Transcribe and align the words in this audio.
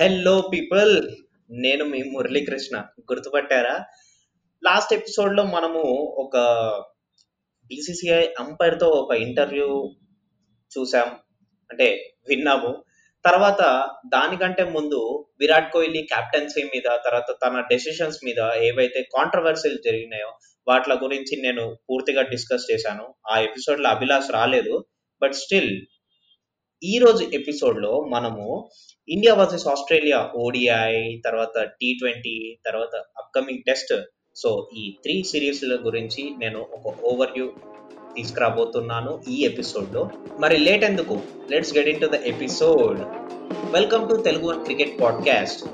Hello 0.00 0.50
people 0.52 1.10
నేను 1.50 1.84
మీ 1.84 2.02
మురళీకృష్ణ. 2.02 2.78
గుర్తుపట్టారా? 2.78 3.84
లాస్ట్ 4.64 4.94
ఎపిసోడ్లో 4.94 5.42
మనము 5.42 5.80
ఒక 6.18 6.36
బీసీసీఐ 7.66 8.26
అంపైర్తో 8.38 8.88
ఒక 8.88 9.14
ఇంటర్వ్యూ 9.14 9.94
చూసాం. 10.78 11.08
అంటే 11.70 12.14
విన్నాము. 12.28 12.84
తర్వాత 13.24 13.88
దానికంటే 14.06 14.64
ముందు 14.64 15.26
విరాట్ 15.40 15.72
కోహ్లీ 15.72 16.02
కెప్టెన్సీ 16.02 16.62
మీద 16.62 16.82
తర్వాత 17.04 17.36
తన 17.46 17.60
డెసిషన్స్ 17.60 18.18
మీద 18.24 18.38
ఏవైతే 18.62 19.02
కాంట్రవర్సీలు 19.02 19.78
జరిగినాయో 19.84 20.38
వాటి 20.68 20.90
గురించి 20.90 21.42
నేను 21.42 21.78
పూర్తిగా 21.90 22.22
డిస్కస్ 22.22 22.72
చేశాను. 22.72 23.14
ఆ 23.30 23.40
ఎపిసోడ్లో 23.40 23.88
అభిలాష్ 23.88 24.30
రాలేదు. 24.30 24.84
బట్ 25.22 25.34
స్టిల్ 25.34 25.86
ఈ 26.84 26.98
రోజు 26.98 27.24
ఎపిసోడ్లో 27.34 28.04
మనము 28.04 28.68
ఇండియా 29.08 29.34
వర్సెస్ 29.34 29.66
ఆస్ట్రేలియా 29.66 30.30
ఓడిఐ 30.36 31.16
తర్వాత 31.24 31.62
టీ 31.62 31.94
ట్వంటీ 31.94 32.58
తర్వాత 32.66 32.94
అప్కమింగ్ 33.18 33.58
టెస్ట్ 33.66 33.94
సో 34.36 34.68
ఈ 34.76 34.94
త్రీ 35.02 35.22
సిరీస్ల 35.22 35.78
గురించి 35.82 36.30
నేను 36.38 36.66
ఒక 36.72 37.04
ఓవర్ 37.04 37.30
వ్యూ 37.32 37.52
తీసుకురాబోతున్నాను 38.16 39.22
ఈ 39.28 39.44
ఎపిసోడ్లో. 39.44 40.10
మరి 40.40 40.58
లేట్ 40.58 40.84
ఎందుకు? 40.84 41.20
Let's 41.50 41.76
get 41.76 41.88
into 42.00 42.06
the 42.06 42.14
episode 42.14 43.00
welcome 43.72 44.10
to 44.10 44.14
Telugu 44.16 44.64
cricket 44.64 45.00
podcast 45.00 45.64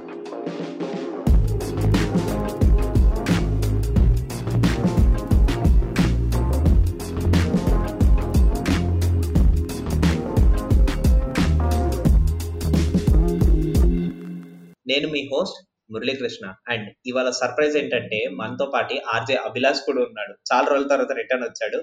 నేను 14.98 15.10
మీ 15.16 15.20
హోస్ట్ 15.32 15.58
మురళీకృష్ణ. 15.94 16.44
అండ్ 16.72 16.86
ఇవాళ 17.10 17.28
సర్ప్రైజ్ 17.40 17.74
ఏంటంటే 17.80 18.18
మనతో 18.38 18.66
పాటు 18.72 18.94
ఆర్జే 19.14 19.36
అభిలాష్ 19.48 19.80
కూడా 19.88 20.00
ఉన్నాడు. 20.08 20.32
చాలా 20.50 20.66
రోజుల 20.72 20.88
తర్వాత 20.92 21.12
రిటర్న్ 21.20 21.44
వచ్చాడు. 21.48 21.78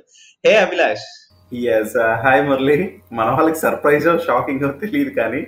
Hey 0.46 0.52
Abhilash. 0.66 1.06
Yes 1.76 1.96
hi 2.24 2.42
uh, 2.42 2.48
Murali. 2.48 2.78
మన 3.18 3.28
వాళ్ళకి 3.38 3.60
సర్ప్రైజ్ 3.66 4.08
షాకింగ్ 4.28 4.66
తెలియదు 4.84 5.12
కానీ 5.20 5.42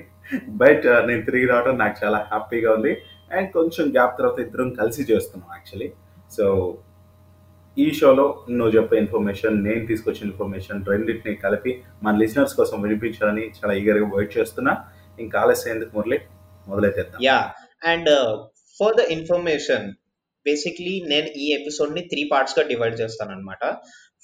బట్ 0.61 0.85
uh, 0.93 1.01
నేను 1.09 1.21
తిరిగి 1.27 1.47
రావడం 1.51 1.75
నాకు 1.83 1.95
చాలా 2.03 2.19
హ్యాపీగా 2.31 2.71
ఉంది. 2.77 2.93
అండ్ 3.35 3.49
కొంచెం 3.57 3.85
గ్యాప్ 3.97 4.17
తర్వాత 4.19 4.39
ఇద్దరం 4.45 4.69
కలిసి 4.79 5.03
చేస్తున్నాం 5.11 5.49
యాక్చువల్లీ 5.57 5.89
సో 6.37 6.45
ఈ 7.77 7.87
షోలో 7.99 8.27
నువ్వు 8.57 8.71
చెప్పే 8.77 8.95
ఇన్ఫర్మేషన్ 9.03 9.57
నేను 9.67 9.83
తీసుకొచ్చిన 9.91 10.25
ఇన్ఫర్మేషన్ 10.31 10.79
రెండింటిని 10.91 11.35
కలిపి 11.45 11.73
మన 12.05 12.15
లిజనర్స్ 12.23 12.57
కోసం 12.61 12.77
వినిపించాలని 12.85 13.45
చాలా 13.57 13.75
ఈగర్గా 13.81 14.07
వెయిట్ 14.15 14.33
చేస్తున్నా. 14.37 14.73
ఇంకా 15.17 15.37
ఆలస్యం 15.43 15.73
ఎందుకు 15.75 15.91
Murali? 15.97 16.17
మొదలైతేద్దాం 16.67 17.21
yeah 17.27 17.37
and 17.91 18.11
for 18.79 18.97
the 18.99 19.03
information 19.15 19.87
basically 20.45 20.95
నేను 21.11 21.29
ఈ 21.35 21.47
ఎపిసోడ్ని 21.53 22.01
త్రీ 22.11 22.21
పార్ట్స్గా 22.31 22.63
డివైడ్ 22.63 22.95
చేస్తాను 23.01 23.31
అనమాట 23.31 23.63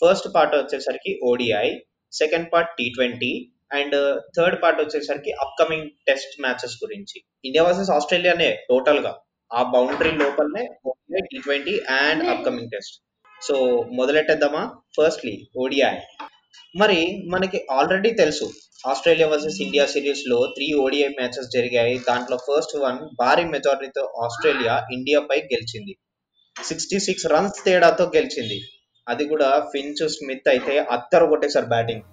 ఫస్ట్ 0.01 0.27
పార్ట్ 0.35 0.55
వచ్చేసరికి 0.55 1.11
ODI 1.29 1.67
second 2.13 2.47
part 2.53 2.71
T 2.77 2.85
twenty 2.95 3.31
and 3.71 3.95
third 4.37 4.57
part 4.63 4.81
వచ్చేసరికి 4.81 5.31
అప్కమింగ్ 5.43 5.87
టెస్ట్ 6.07 6.35
మ్యాచెస్ 6.41 6.75
గురించి. 6.83 7.17
ఇండియా 7.45 7.63
వర్సెస్ 7.63 7.89
ఆస్ట్రేలియానే 7.89 8.49
టోటల్గా 8.69 9.13
ఆ 9.51 9.61
బౌండరీ 9.73 10.11
లోపలనే 10.17 10.63
ODI 10.89 11.21
T 11.31 11.37
twenty 11.37 11.75
and 11.99 12.23
upcoming 12.29 12.71
test 12.71 12.95
so 13.41 13.55
మొదలెట్టేద్దామా? 13.99 14.63
Firstly 14.97 15.33
ODI 15.55 15.93
మరి 16.81 16.99
మనకి 17.33 17.59
ఆల్రెడీ 17.71 18.11
తెలుసు. 18.21 18.47
ఆస్ట్రేలియా 18.87 19.27
వర్సెస్ 19.27 19.59
ఇండియా 19.61 19.85
సిరీస్లో 19.85 20.37
త్రీ 20.55 20.67
ఓడిఐ 20.85 21.07
మ్యాచెస్ 21.07 21.51
జరిగాయి. 21.55 21.97
దాంట్లో 22.09 22.37
ఫస్ట్ 22.47 22.75
వన్ 22.85 22.99
భారీ 23.21 23.45
మెజారిటీతో 23.55 24.05
ఆస్ట్రేలియా 24.23 24.75
ఇండియాపై 24.93 25.37
గెలిచింది. 25.53 25.93
సిక్స్టీ 26.55 26.99
సిక్స్ 26.99 27.27
రన్స్ 27.33 27.65
తేడాతో 27.65 28.05
గెలిచింది. 28.15 28.57
అది 29.07 29.23
కూడా 29.25 29.47
ఫించ్ 29.71 30.09
స్మిత్ 30.15 30.49
అయితే 30.49 30.73
అత్తరు 30.95 31.25
కొట్టేశారు 31.25 31.65
బ్యాటింగ్ 31.65 32.03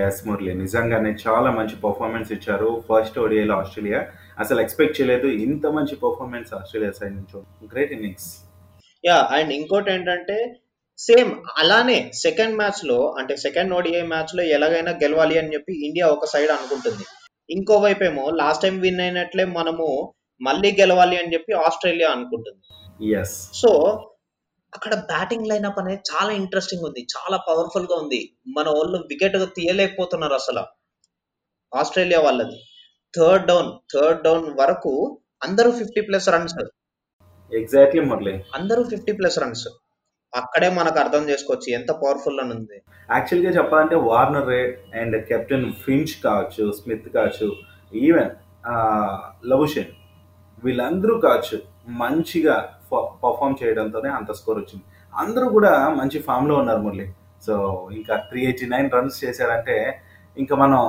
ఎస్ 0.00 0.28
మురళి. 0.28 0.54
నిజంగానే 0.54 1.10
చాలా 1.26 1.50
మంచి 1.50 1.76
పర్ఫార్మెన్స్ 1.84 2.32
ఇచ్చారు 2.32 2.70
ఫస్ట్ 2.88 3.18
ఓడిఐలో 3.18 3.54
ఆస్ట్రేలియా 3.60 4.00
అసలు 4.38 4.60
ఎక్స్పెక్ట్ 4.60 4.96
చేయలేదు 5.00 5.28
ఇంత 5.46 5.66
మంచి 5.76 5.94
పర్ఫార్మెన్స్ 5.96 6.50
ఆస్ట్రేలియా 6.54 6.92
సైడ్ 6.98 7.14
నుంచి. 7.16 7.38
గ్రేట్ 7.72 7.92
ఇన్నింగ్స్ 7.92 8.28
యా 9.04 9.16
అండ్ 9.36 9.52
ఇంకోటి 9.52 9.90
ఏంటంటే 9.92 10.36
సేమ్ 11.06 11.30
అలానే 11.58 12.12
సెకండ్ 12.12 12.56
మ్యాచ్లో 12.56 13.14
అంటే 13.18 13.36
సెకండ్ 13.36 13.74
ఓడిఐ 13.74 14.02
మ్యాచ్లో 14.02 14.42
ఎలాగైనా 14.42 14.90
గెలవాలి 14.90 15.38
అని 15.38 15.54
చెప్పి 15.54 15.86
ఇండియా 15.86 16.06
ఒక 16.06 16.24
సైడ్ 16.24 16.50
అనుకుంటుంది. 16.50 17.04
ఇంకోవైపు 17.50 18.04
ఏమో 18.04 18.30
లాస్ట్ 18.30 18.62
టైం 18.62 18.80
విన్ 18.80 19.00
అయినట్లే 19.00 19.44
మనము 19.44 20.14
మళ్ళీ 20.42 20.76
గెలవాలి 20.80 21.16
అని 21.16 21.32
చెప్పి 21.34 21.52
ఆస్ట్రేలియా 21.52 22.10
అనుకుంటుంది. 22.10 22.60
సో 23.54 23.70
అక్కడ 24.74 24.94
బ్యాటింగ్ 24.94 25.46
లైనప్ 25.46 25.78
అనేది 25.78 26.00
చాలా 26.12 26.32
ఇంట్రెస్టింగ్ 26.32 26.84
ఉంది 26.84 27.06
చాలా 27.14 27.36
పవర్ఫుల్గా 27.48 27.96
ఉంది. 27.96 28.20
మన 28.56 28.68
వాళ్ళు 28.68 28.96
వికెట్ 28.96 29.36
తీయలేకపోతున్నారు 29.56 30.34
అసలు. 30.34 30.64
ఆస్ట్రేలియా 31.74 32.20
వాళ్ళది. 32.20 32.58
థర్డ్ 33.16 33.46
డౌన్ 33.46 33.70
థర్డ్ 33.94 34.22
డౌన్ 34.22 34.46
వరకు 34.60 35.20
అందరూ 35.42 35.70
fifty 35.70 36.00
plus 36.00 36.28
runs. 36.28 36.54
Exactly 37.54 38.02
Murali. 38.02 38.44
అందరూ 38.54 38.84
ఫిఫ్టీ 38.84 39.12
ప్లస్ 39.12 39.38
రన్స్. 39.38 39.68
అక్కడే 40.40 40.68
మనకు 40.78 40.98
అర్థం 41.02 41.22
చేసుకోవచ్చు 41.30 41.68
ఎంత 41.78 41.90
పవర్ఫుల్ 42.02 42.40
అని 42.42 42.52
ఉంది. 42.58 42.76
యాక్చువల్గా 43.08 43.50
చెప్పాలంటే 43.56 43.96
వార్నర్ 44.10 44.48
రే 44.52 44.60
అండ్ 45.00 45.16
కెప్టెన్ 45.30 45.66
ఫించ్ 45.84 46.14
కావచ్చు 46.26 46.64
స్మిత్ 46.78 47.08
కావచ్చు 47.16 47.48
ఈవెన్ 48.06 48.32
లవుషన్ 49.52 49.90
వీళ్ళందరూ 50.64 51.14
కావచ్చు 51.26 51.56
మంచిగా 52.02 52.56
పర్ఫామ్ 53.22 53.58
చేయడంతోనే 53.62 54.08
అంత 54.18 54.30
స్కోర్ 54.40 54.58
వచ్చింది. 54.62 54.84
అందరూ 55.12 55.46
కూడా 55.56 55.72
మంచి 56.00 56.18
ఫామ్లో 56.28 56.54
ఉన్నారు 56.62 56.82
మురళి. 56.86 57.06
సో 57.46 57.54
ఇంకా 57.98 58.14
త్రీ 58.28 58.40
ఎయిటీ 58.48 58.66
నైన్ 58.74 58.90
రన్స్ 58.96 59.16
చేశారంటే 59.24 59.76
ఇంకా 60.36 60.54
మనం 60.64 60.80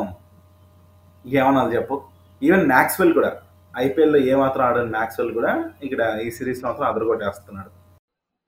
ఏమన్నా 1.25 1.61
చెప్పు? 1.77 1.95
ఈవెన్ 2.41 2.65
మ్యాక్స్వెల్ 2.73 3.13
కూడా 3.19 3.31
ఐపీఎల్లో 3.73 4.19
ఏమాత్రం 4.33 4.63
ఆడని 4.67 4.91
మ్యాక్స్వెల్ 4.97 5.31
కూడా 5.37 5.51
ఇక్కడ 5.85 6.01
ఈ 6.25 6.27
సిరీస్ 6.37 6.61
మాత్రం 6.65 6.85
అదరగొట్టేస్తున్నాడు. 6.91 7.71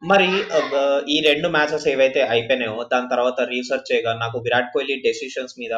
మరి 0.10 0.28
ఈ 1.14 1.16
రెండు 1.22 1.48
మ్యాచెస్ 1.48 1.88
ఏవైతే 1.88 2.22
అయిపోయినాయో 2.22 2.84
దాని 2.92 3.08
తర్వాత 3.10 3.40
రీసెర్చ్ 3.42 3.88
చేయగా 3.92 4.12
నాకు 4.14 4.38
విరాట్ 4.40 4.70
కోహ్లీ 4.74 4.96
డెసిషన్స్ 4.96 5.56
మీద 5.60 5.74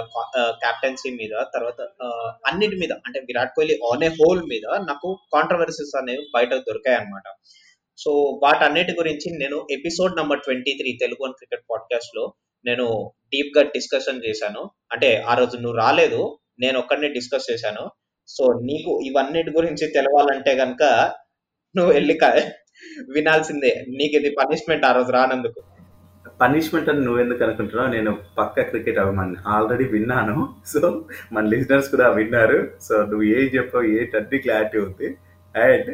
కెప్టెన్సీ 0.64 1.10
మీద 1.12 1.44
తర్వాత 1.54 1.82
అన్నిటి 2.48 2.76
మీద 2.76 2.94
అంటే 3.06 3.20
Virat 3.20 3.54
Kohli 3.56 3.80
on 3.92 4.04
a 4.04 4.08
whole 4.08 4.42
మీద 4.44 4.66
నాకు 4.90 5.20
కాంట్రవర్సీస్ 5.36 5.94
అనేవి 5.98 6.24
బయటకు 6.36 6.60
దొరికాయి 6.60 6.98
అనమాట 6.98 7.24
సో 7.98 8.12
వాటన్నిటి 8.44 8.94
గురించి 8.94 9.38
నేను 9.38 9.68
episode 9.72 10.16
number 10.16 10.40
twenty 10.40 10.74
three 10.74 10.92
Telugu 11.02 11.24
one 11.24 11.34
cricket 11.34 11.66
పాడ్కాస్ట్లో 11.72 12.34
నేను 12.66 12.86
డీప్గా 13.36 13.64
డిస్కషన్ 13.64 14.24
చేశాను. 14.28 14.62
అంటే 14.92 15.10
ఆ 15.28 15.34
రోజు 15.34 15.58
నువ్వు 15.58 15.78
రాలేదు 15.78 16.22
నేను 16.60 16.80
ఒక్కడిని 16.80 17.10
డిస్కస్ 17.14 17.52
చేశాను. 17.52 17.84
సో 18.28 18.46
నీకు 18.64 18.92
ఇవన్నిటి 19.06 19.52
గురించి 19.52 19.88
తెలవాలంటే 19.88 20.54
కనుక 20.56 20.84
నువ్వు 21.76 21.94
వెళ్ళి 21.94 22.16
వినాల్సిందే. 23.16 23.86
నీకు 23.90 24.16
ఇది 24.16 24.30
పనిష్మెంట్ 24.30 24.86
ఆ 24.86 24.92
రోజు 24.92 25.12
రానందుకు? 25.12 25.62
పనిష్మెంట్ 26.42 26.90
అని 26.90 27.02
నువ్వెందుకు 27.02 27.44
అనుకుంటున్నావు? 27.44 27.92
నేను 27.92 28.18
పక్క 28.38 28.62
క్రికెట్ 28.62 29.00
అభిమాని. 29.00 29.36
ఆల్రెడీ 29.48 29.84
విన్నాను. 29.84 30.50
సో 30.68 31.06
మన 31.34 31.46
లిజనర్స్ 31.46 31.90
కూడా 31.90 32.10
విన్నారు. 32.10 32.70
సో 32.82 32.98
నువ్వు 32.98 33.24
ఏం 33.24 33.46
చెప్పావు 33.56 33.86
ఏంటంటే 33.86 34.38
క్లారిటీ 34.38 34.80
ఉంది? 34.80 35.18
అండ్ 35.56 35.92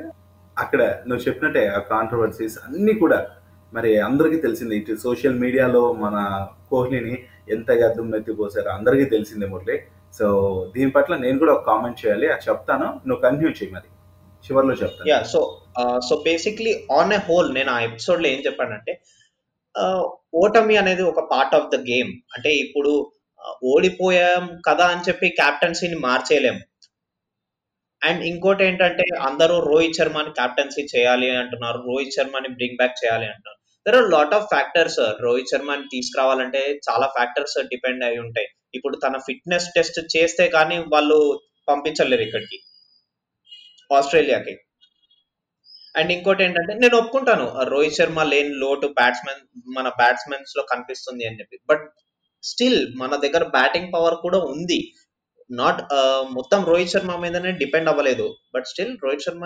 అక్కడ 0.60 0.82
నువ్వు 0.84 1.24
చెప్పినట్టే 1.28 1.68
ఆ 1.68 1.80
కాంట్రవర్సీస్ 1.80 2.58
అన్నీ 2.68 2.94
కూడా 2.94 3.28
మరి 3.74 4.00
అందరికీ 4.00 4.38
తెలిసింది. 4.38 4.78
ఇటు 4.78 4.96
సోషల్ 4.96 5.40
మీడియాలో 5.40 5.94
మన 5.94 6.48
కోహ్లీని 6.70 7.16
ఎంతగా 7.50 7.94
దుమ్మెత్తిపోసారో 7.94 8.72
అందరికీ 8.72 9.06
తెలిసిందే 9.06 9.48
మురళి. 9.48 9.80
సో 10.20 10.28
దీని 10.76 10.92
పట్ల 10.92 11.16
నేను 11.18 11.40
కూడా 11.40 11.54
ఒక 11.54 11.66
కామెంట్ 11.66 12.06
చేయాలి. 12.06 12.28
అది 12.28 12.50
చెప్తాను. 12.50 12.86
నువ్వు 13.08 13.22
కంటిన్యూ 13.22 13.50
చేయి 13.50 13.72
మరి. 13.72 13.90
చివరిలో 14.46 14.76
చెప్తాను. 14.82 15.08
Yeah 15.12 15.20
so 15.34 15.40
so 16.08 16.14
basically 16.28 16.74
on 16.98 17.14
a 17.18 17.20
whole 17.28 17.50
నేను 17.58 17.70
ఆ 17.76 17.80
ఎపిసోడ్లో 17.90 18.28
ఏం 18.34 18.42
చెప్పానంటే 18.48 18.94
uh, 19.76 20.04
ఓటమి 20.42 20.76
అనేది 20.82 21.04
ఒక 21.12 21.22
పార్ట్ 21.32 21.56
ఆఫ్ 21.58 21.72
ద 21.74 21.78
గేమ్ 21.90 22.12
అంటే 22.36 22.50
ఇప్పుడు 22.64 22.92
uh, 23.40 23.56
ఓడిపోయాం 23.72 24.46
కదా 24.68 24.86
అని 24.94 25.06
చెప్పి 25.08 25.28
క్యాప్టెన్సీని 25.42 25.98
మార్చేయలేం. 26.08 26.60
అండ్ 28.02 28.22
ఇంకోటి 28.30 28.62
ఏంటంటే 28.68 29.04
అందరూ 29.28 29.56
రోహిత్ 29.70 29.98
శర్మని 30.00 30.32
క్యాప్టెన్సీ 30.40 30.84
చేయాలి 30.94 31.28
అంటున్నారు 31.42 31.80
రోహిత్ 31.90 32.16
శర్మని 32.18 32.50
బ్రింగ్ 32.58 32.80
బ్యాక్ 32.82 33.00
చేయాలి 33.02 33.28
అంటున్నారు. 33.32 33.60
There 33.86 33.98
are 34.00 34.10
lot 34.16 34.36
of 34.38 34.50
factors 34.54 35.00
Rohit 35.26 35.52
శర్మని 35.54 35.86
తీసుకురావాలంటే 35.94 36.62
చాలా 36.88 37.08
ఫ్యాక్టర్స్ 37.18 37.58
డిపెండ్ 37.72 38.06
అయి 38.10 38.20
ఉంటాయి. 38.26 38.48
ఇప్పుడు 38.78 38.96
తన 39.06 39.16
ఫిట్నెస్ 39.28 39.68
టెస్ట్ 39.78 40.00
చేస్తే 40.16 40.46
కానీ 40.58 40.78
వాళ్ళు 40.94 41.20
పంపించలేరు 41.68 42.24
ఇక్కడికి. 42.28 42.58
ఆస్ట్రేలియాకి. 43.94 44.54
అండ్ 45.96 46.12
ఇంకోటి 46.12 46.42
ఏంటంటే 46.44 46.74
నేను 46.74 46.96
ఒప్పుకుంటాను 46.98 47.46
రోహిత్ 47.72 47.98
శర్మ 47.98 48.24
లేని 48.24 48.54
లోటు 48.64 48.88
బ్యాట్స్మెన్ 49.00 49.42
మన 49.78 49.88
బ్యాట్స్మెన్స్లో 50.00 50.64
కనిపిస్తుంది 50.72 51.24
అని 51.28 51.38
చెప్పి. 51.40 51.58
బట్ 51.70 51.86
స్టిల్ 52.44 52.82
మన 53.02 53.16
దగ్గర 53.16 53.44
బ్యాటింగ్ 53.58 53.92
పవర్ 53.94 54.16
కూడా 54.16 54.40
ఉంది. 54.54 54.80
నాట్ 55.52 55.82
మొత్తం 56.34 56.60
రోహిత్ 56.66 56.92
శర్మ 56.92 57.16
మీదనే 57.16 57.52
డిపెండ్ 57.62 57.90
అవ్వలేదు. 57.90 58.28
బట్ 58.56 58.68
స్టిల్ 58.72 58.94
రోహిత్ 59.04 59.26
శర్మ 59.28 59.46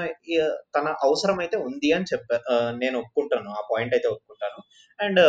తన 0.75 0.87
అవసరం 1.03 1.39
అయితే 1.39 1.57
ఉంది 1.67 1.89
అని 1.97 2.09
చెప్ప 2.13 2.39
నేను 2.81 2.95
ఒప్పుకుంటాను. 2.99 3.49
ఆ 3.59 3.61
పాయింట్ 3.71 3.93
అయితే 3.95 4.07
ఒప్పుకుంటాను. 4.07 4.59
అండ్ 4.99 5.21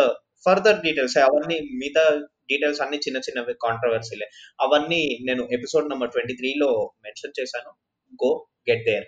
ఫర్దర్ 0.46 0.80
డీటెయిల్స్ 0.80 1.16
అవన్నీ 1.18 1.56
మిగతా 1.80 2.04
డీటెయిల్స్ 2.50 2.80
అన్ని 2.80 2.98
చిన్న 2.98 3.18
చిన్నవి 3.18 3.54
కాంట్రవర్సీలే 3.62 4.26
అవన్నీ 4.60 5.00
నేను 5.28 5.42
ఎపిసోడ్ 5.56 5.88
నెంబర్ 5.88 6.12
ట్వంటీ 6.12 6.34
త్రీలో 6.34 6.70
మెన్షన్ 7.04 7.36
చేశాను. 7.40 7.72
Go 8.24 8.30
get 8.70 8.84
there 8.90 9.06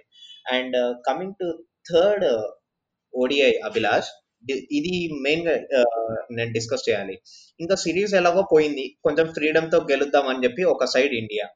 and 0.56 0.76
coming 1.08 1.36
to 1.42 1.48
third 1.90 2.26
ODI 3.14 3.52
Abhilash 3.68 4.10
ఇది 4.78 4.92
మెయిన్గా 5.24 5.54
uh, 5.78 6.12
నేను 6.36 6.50
డిస్కస్ 6.56 6.84
చేయాలి. 6.88 7.14
ఇంకా 7.60 7.74
సిరీస్ 7.84 8.12
ఎలాగో 8.20 8.42
పోయింది. 8.52 8.84
కొంచెం 9.04 9.26
ఫ్రీడమ్తో 9.36 9.78
గెలుద్దాం 9.90 10.26
అని 10.32 10.42
చెప్పి 10.44 10.62
ఒక 10.74 10.84
సైడ్ 10.94 11.14
ఇండియా 11.22 11.46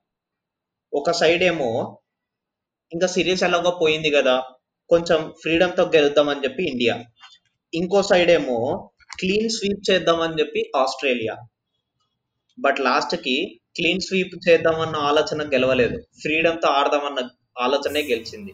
ఒక 0.92 1.12
సైడ్ 1.20 1.42
ఏమో 1.42 1.70
ఇంకా 2.92 3.06
సిరీస్ 3.06 3.42
ఎలాగో 3.46 3.70
పోయింది 3.82 4.10
కదా 4.10 4.34
కొంచెం 4.90 5.20
ఫ్రీడమ్తో 5.42 5.84
గెలుద్దాం 5.94 6.28
అని 6.32 6.44
చెప్పి 6.44 6.62
ఇండియా 6.72 6.94
ఇంకో 7.72 8.00
సైడ్ 8.10 8.30
ఏమో 8.30 8.58
క్లీన్ 9.18 9.50
స్వీప్ 9.56 9.82
చేద్దాం 9.90 10.20
అని 10.26 10.38
చెప్పి 10.40 10.60
ఆస్ట్రేలియా 10.76 11.34
బట్ 12.58 12.78
లాస్ట్కి 12.80 13.36
క్లీన్ 13.76 14.04
స్వీప్ 14.06 14.34
చేద్దామన్న 14.48 14.96
ఆలోచన 15.10 15.42
గెలవలేదు. 15.54 15.96
ఫ్రీడమ్తో 16.22 16.68
ఆడదామన్న 16.78 17.20
ఆలోచనే 17.56 18.00
గెలిచింది. 18.10 18.52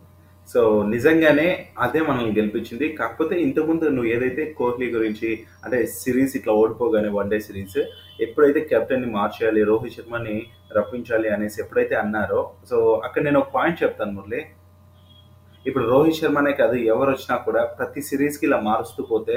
సో 0.49 0.61
నిజంగానే 0.93 1.49
అదే 1.85 2.00
మనల్ని 2.08 2.32
గెలిపించింది. 2.38 2.87
కాకపోతే 3.00 3.35
ఇంతకుముందు 3.47 3.85
నువ్వు 3.97 4.11
ఏదైతే 4.14 4.43
కోహ్లీ 4.58 4.87
గురించి 4.94 5.29
అంటే 5.64 5.79
సిరీస్ 6.00 6.32
ఇట్లా 6.38 6.52
ఓడిపోగానే 6.61 7.11
వన్ 7.17 7.31
డే 7.32 7.38
సిరీస్ 7.47 7.79
ఎప్పుడైతే 8.26 8.61
కెప్టెన్ని 8.70 9.08
మార్చేయాలి 9.19 9.61
రోహిత్ 9.70 9.97
శర్మని 9.97 10.37
రప్పించాలి 10.79 11.29
అనేసి 11.35 11.61
ఎప్పుడైతే 11.64 11.94
అన్నారో 12.02 12.41
సో 12.70 12.79
అక్కడ 13.06 13.23
నేను 13.29 13.41
ఒక 13.43 13.50
పాయింట్ 13.56 13.82
చెప్తాను 13.82 14.14
మురళి. 14.17 14.41
ఇప్పుడు 15.67 15.85
రోహిత్ 15.93 16.20
శర్మనే 16.20 16.52
కాదు 16.61 16.76
ఎవరు 16.93 17.11
వచ్చినా 17.14 17.37
కూడా 17.47 17.62
ప్రతి 17.79 18.02
సిరీస్కి 18.08 18.47
ఇలా 18.49 18.58
మారుస్తూ 18.69 19.02
పోతే 19.12 19.37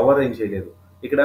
ఎవరు 0.00 0.20
ఏం 0.26 0.32
చేయలేదు. 0.40 0.70
ఇక్కడ 1.06 1.22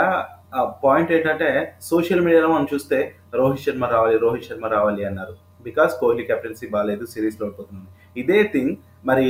పాయింట్ 0.85 1.11
ఏంటంటే 1.17 1.49
సోషల్ 1.89 2.25
మీడియాలో 2.25 2.49
మనం 2.55 2.67
చూస్తే 2.73 2.97
రోహిత్ 3.39 3.65
శర్మ 3.65 3.85
రావాలి 3.95 4.17
రోహిత్ 4.25 4.47
శర్మ 4.49 4.65
రావాలి 4.75 5.03
అన్నారు. 5.09 5.35
బికాస్ 5.67 5.93
కోహ్లీ 6.01 6.23
కెప్టెన్సీ 6.29 6.65
బాగాలేదు 6.75 7.03
సిరీస్లో 7.13 7.43
ఓడిపోతున్నాం 7.47 7.87
ఇదే 8.21 8.39
థింగ్ 8.53 8.73
మరి 9.09 9.27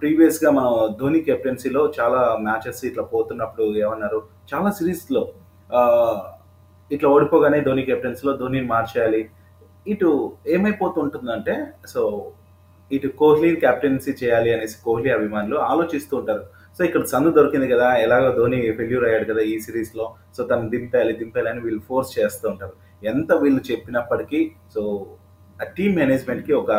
ప్రీవియస్గా 0.00 0.50
మనం 0.58 0.72
ధోని 1.00 1.20
కెప్టెన్సీలో 1.28 1.82
చాలా 1.98 2.20
మ్యాచెస్ 2.46 2.82
ఇట్లా 2.88 3.04
పోతున్నప్పుడు 3.14 3.64
ఏమన్నారు? 3.84 4.20
చాలా 4.52 4.70
సిరీస్లో 4.78 5.22
ఇట్లా 6.90 7.08
ఓడిపోగానే 7.14 7.58
ధోని 7.66 7.82
కెప్టెన్సీలో 7.90 8.32
ధోనిని 8.40 8.66
మార్చేయాలి. 8.74 9.22
ఇటు 9.92 10.08
ఏమైపోతుంటుందంటే 10.54 11.54
సో 11.92 12.02
ఇటు 12.90 13.08
కోహ్లీ 13.20 13.50
కెప్టెన్సీ 13.64 14.12
చేయాలి 14.22 14.50
అనేసి 14.54 14.76
కోహ్లీ 14.86 15.10
అభిమానులు 15.16 15.56
ఆలోచిస్తూ 15.70 16.14
ఉంటారు. 16.20 16.44
సో 16.76 16.80
ఇక్కడ 16.88 17.02
సందు 17.12 17.30
దొరికింది 17.38 17.66
కదా 17.72 17.86
ఎలాగో 18.04 18.28
ధోని 18.38 18.58
ఫెయిల్యూర్ 18.78 19.04
అయ్యాడు 19.08 19.26
కదా 19.30 19.42
ఈ 19.52 19.54
సిరీస్లో 19.66 20.04
సో 20.36 20.42
తను 20.50 20.70
దింపేయాలి 20.74 21.14
దింపేయాలి 21.20 21.50
అని 21.52 21.60
వీళ్ళు 21.66 21.82
ఫోర్స్ 21.88 22.12
చేస్తూ 22.18 22.46
ఉంటారు. 22.52 22.74
ఎంత 23.12 23.32
వీళ్ళు 23.42 23.62
చెప్పినప్పటికీ 23.70 24.40
సో 24.74 24.82
టీమ్ 25.76 25.96
మేనేజ్మెంట్కి 25.96 26.52
ఒక 26.52 26.72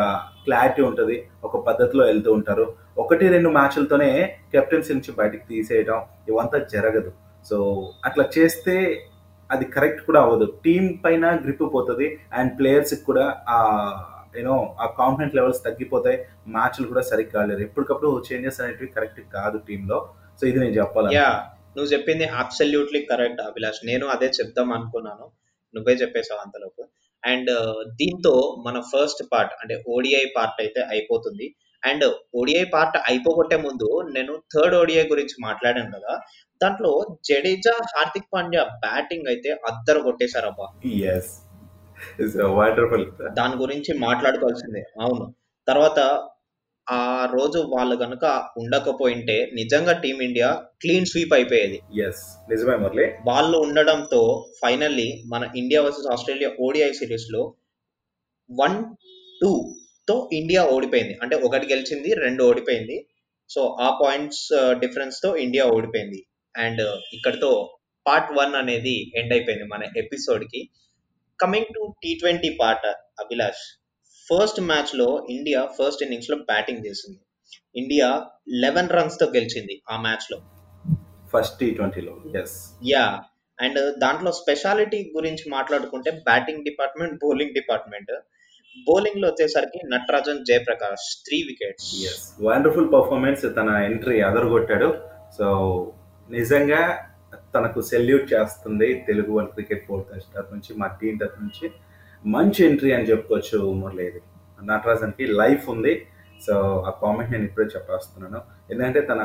క్లారిటీ 0.44 0.82
ఉంటుంది 0.82 1.28
ఒక 1.44 1.66
పద్ధతిలో 1.66 2.04
వెళ్తూ 2.04 2.32
ఉంటారు. 2.32 2.76
ఒకటి 2.98 3.28
రెండు 3.28 3.48
మ్యాచ్లతోనే 3.48 4.36
కెప్టెన్సీ 4.52 4.94
నుంచి 4.94 5.12
బయటకు 5.12 5.48
తీసేయడం 5.48 6.02
ఇవంతా 6.28 6.58
జరగదు. 6.58 7.12
సో 7.50 7.92
అట్లా 8.04 8.28
చేస్తే 8.38 9.00
అది 9.52 9.64
కరెక్ట్ 9.64 10.06
కూడా 10.06 10.20
అవ్వదు. 10.20 10.60
టీం 10.64 11.00
పైన 11.04 11.40
గ్రిప్ 11.44 11.62
పోతుంది 11.62 12.18
అండ్ 12.32 12.58
ప్లేయర్స్ 12.58 12.94
కూడా 12.94 13.44
ఆ 13.48 13.58
యూనో 14.36 14.76
ఆ 14.80 14.86
కాన్ఫిడెంట్ 14.86 15.34
లెవెల్స్ 15.34 15.64
తగ్గిపోతాయి. 15.64 16.18
మ్యాచ్లు 16.48 16.86
కూడా 16.86 17.00
సరిగ్గా 17.00 17.44
లేరు 17.44 17.60
ఎప్పటికప్పుడు 17.60 18.22
చేంజెస్ 18.32 18.60
అనేటివి 18.60 18.90
కరెక్ట్ 18.90 19.20
కాదు 19.20 19.58
టీంలో 19.58 20.08
సో 20.40 20.46
ఇది 20.46 20.60
నేను 20.60 20.72
చెప్పాలి? 20.72 21.14
యా 21.14 21.44
నువ్వు 21.76 21.92
చెప్పింది 21.92 22.24
అబ్సల్యూట్లీ 22.24 23.02
కరెక్ట్ 23.02 23.40
అభిలాష్. 23.40 23.86
నేను 23.86 24.06
అదే 24.06 24.26
చెప్దాం 24.26 24.72
అనుకున్నాను. 24.72 25.30
నువ్వే 25.74 25.92
చెప్పేసావు 25.92 26.40
అంతలోపు. 26.40 26.88
అండ్ 27.24 27.50
దీంతో 27.86 28.62
మన 28.66 28.80
ఫస్ట్ 28.80 29.22
పార్ట్ 29.32 29.52
అంటే 29.62 29.84
ఓడిఐ 29.88 30.24
పార్ట్ 30.36 30.60
అయితే 30.60 30.80
అయిపోతుంది. 30.80 31.56
అండ్ 31.82 32.04
ఓడిఐ 32.34 32.64
పార్ట్ 32.64 32.96
అయిపోగొట్టే 32.96 33.56
ముందు 33.56 33.88
నేను 34.10 34.32
థర్డ్ 34.54 34.74
ఓడిఐ 34.74 35.04
గురించి 35.08 35.36
మాట్లాడాను 35.42 35.90
కదా. 35.98 36.14
దాంట్లో 36.62 37.16
జడేజా 37.24 37.74
హార్దిక్ 37.94 38.28
పాండ్యా 38.34 38.64
బ్యాటింగ్ 38.64 39.28
అయితే 39.28 39.50
అద్దరు 39.50 40.00
కొట్టేశారు 40.00 40.46
అబ్బా 40.46 40.66
దాని 43.36 43.56
గురించి 43.56 43.98
మాట్లాడుకోవాల్సిందే. 43.98 44.82
అవును. 45.00 45.34
తర్వాత 45.68 46.00
ఆ 46.90 47.30
రోజు 47.32 47.58
వాళ్ళు 47.58 47.96
కనుక 47.96 48.48
ఉండకపోయింటే 48.58 49.50
నిజంగా 49.54 49.92
టీమిండియా 49.92 50.64
క్లీన్ 50.80 51.06
స్వీప్ 51.06 51.34
అయిపోయేది. 51.34 51.80
ఎస్ 52.08 52.50
నిజమే 52.50 52.76
మురళి. 52.76 53.06
వాళ్ళు 53.28 53.58
ఉండడంతో 53.58 54.50
ఫైనల్లీ 54.62 55.22
మన 55.26 55.50
ఇండియా 55.56 55.82
వర్సెస్ 55.82 56.12
ఆస్ట్రేలియా 56.12 56.50
ఓడిఐ 56.60 56.92
సిరీస్లో 56.92 57.54
వన్ 58.50 58.84
టూ 59.42 59.76
తో 60.08 60.30
ఇండియా 60.32 60.66
ఓడిపోయింది. 60.66 61.18
అంటే 61.22 61.36
ఒకటి 61.36 61.66
గెలిచింది 61.66 62.14
రెండు 62.14 62.44
ఓడిపోయింది. 62.44 63.06
సో 63.50 63.76
ఆ 63.80 63.98
పాయింట్స్ 64.02 64.48
డిఫరెన్స్తో 64.78 65.36
ఇండియా 65.36 65.64
ఓడిపోయింది. 65.64 66.26
అండ్ 66.56 66.82
ఇక్కడతో 67.14 67.78
పార్ట్ 68.06 68.38
వన్ 68.38 68.54
అనేది 68.54 69.12
ఎండ్ 69.16 69.32
అయిపోయింది 69.32 69.64
మన 69.64 69.82
ఎపిసోడ్కి 69.96 70.68
coming 71.40 71.64
to 71.64 71.94
T 72.02 72.14
twenty 72.14 72.56
part 72.60 72.86
Abhilash. 73.20 73.83
First 74.28 74.60
మ్యాచ్లో 74.60 75.26
ఇండియా 75.30 75.60
ఫస్ట్ 75.78 76.02
ఇన్నింగ్స్లో 76.02 76.36
బ్యాటింగ్ 76.50 76.86
చేసింది. 76.86 77.18
ఇండియా 77.76 78.08
లెవెన్ 78.64 78.88
రన్స్తో 78.88 79.26
గెలిచింది 79.26 79.82
ఆ 79.90 79.96
మ్యాచ్లో 80.00 80.38
ఫస్ట్ 81.34 81.56
టీ 81.60 81.70
ట్వంటీలో 81.70 82.12
యా 82.86 83.06
అండ్ 83.58 83.80
దాంట్లో 83.98 84.32
స్పెషాలిటీ 84.32 85.12
గురించి 85.16 85.44
మాట్లాడుకుంటే 85.50 86.10
బ్యాటింగ్ 86.10 86.64
డిపార్ట్మెంట్ 86.64 87.14
బౌలింగ్ 87.24 87.54
డిపార్ట్మెంట్. 87.54 88.12
బౌలింగ్లో 88.76 89.26
వచ్చేసరికి 89.28 89.80
Natarajan 89.86 90.44
Jayaprakash 90.44 91.08
three 91.26 91.38
wickets 91.50 91.90
wonderful 92.40 92.88
performance 92.92 93.42
తన 93.58 93.68
ఎంట్రీ 93.88 94.20
అదరగొట్టాడు. 94.20 94.88
సో 95.38 95.46
నిజంగా 96.28 96.80
తనకు 97.54 97.80
సెల్యూట్ 97.80 98.26
చేస్తుంది 98.32 98.88
తెలుగు 99.06 99.32
వన్ 99.38 99.48
క్రికెట్ 99.48 99.84
తరఫు 100.34 100.52
నుంచి 100.54 100.72
మా 100.80 100.86
టీం 101.00 101.16
తరఫు 101.16 101.42
నుంచి 101.42 101.66
మంచి 102.26 102.60
ఎంట్రీ 102.66 102.90
అని 102.92 103.04
చెప్పుకోవచ్చు 103.04 103.58
మురళి 103.72 104.04
ఇది 104.06 104.20
నటరాజన్కి 104.64 105.24
లైఫ్ 105.26 105.64
ఉంది. 105.68 105.94
సో 106.46 106.54
ఆ 106.88 106.90
కామెంట్ 107.02 107.32
నేను 107.32 107.44
ఇప్పుడే 107.44 107.66
చెప్పేస్తున్నాను. 107.74 108.40
ఎందుకంటే 108.70 109.00
తన 109.00 109.22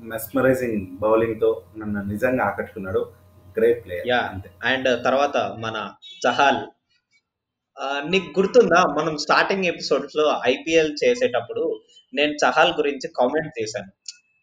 మెస్మరైజింగ్ 0.00 0.86
బౌలింగ్తో 0.98 1.50
నన్ను 1.78 2.02
నిజంగా 2.02 2.44
ఆకట్టుకున్నాడు. 2.44 3.12
గ్రేట్ 3.58 3.80
ప్లేయర్ 3.86 4.08
అండ్ 4.64 5.04
తర్వాత 5.04 5.36
మన 5.36 5.76
చహాల్ 6.26 6.60
నీకు 8.10 8.40
గుర్తుందా? 8.40 8.80
మనం 8.98 9.16
స్టార్టింగ్ 9.16 9.64
ఎపిసోడ్స్లో 9.64 10.24
ఐపీఎల్ 10.46 10.92
చేసేటప్పుడు 11.04 11.80
నేను 12.14 12.32
చహాల్ 12.32 12.72
గురించి 12.72 13.08
కామెంట్ 13.18 13.62
చేశాను. 13.62 13.92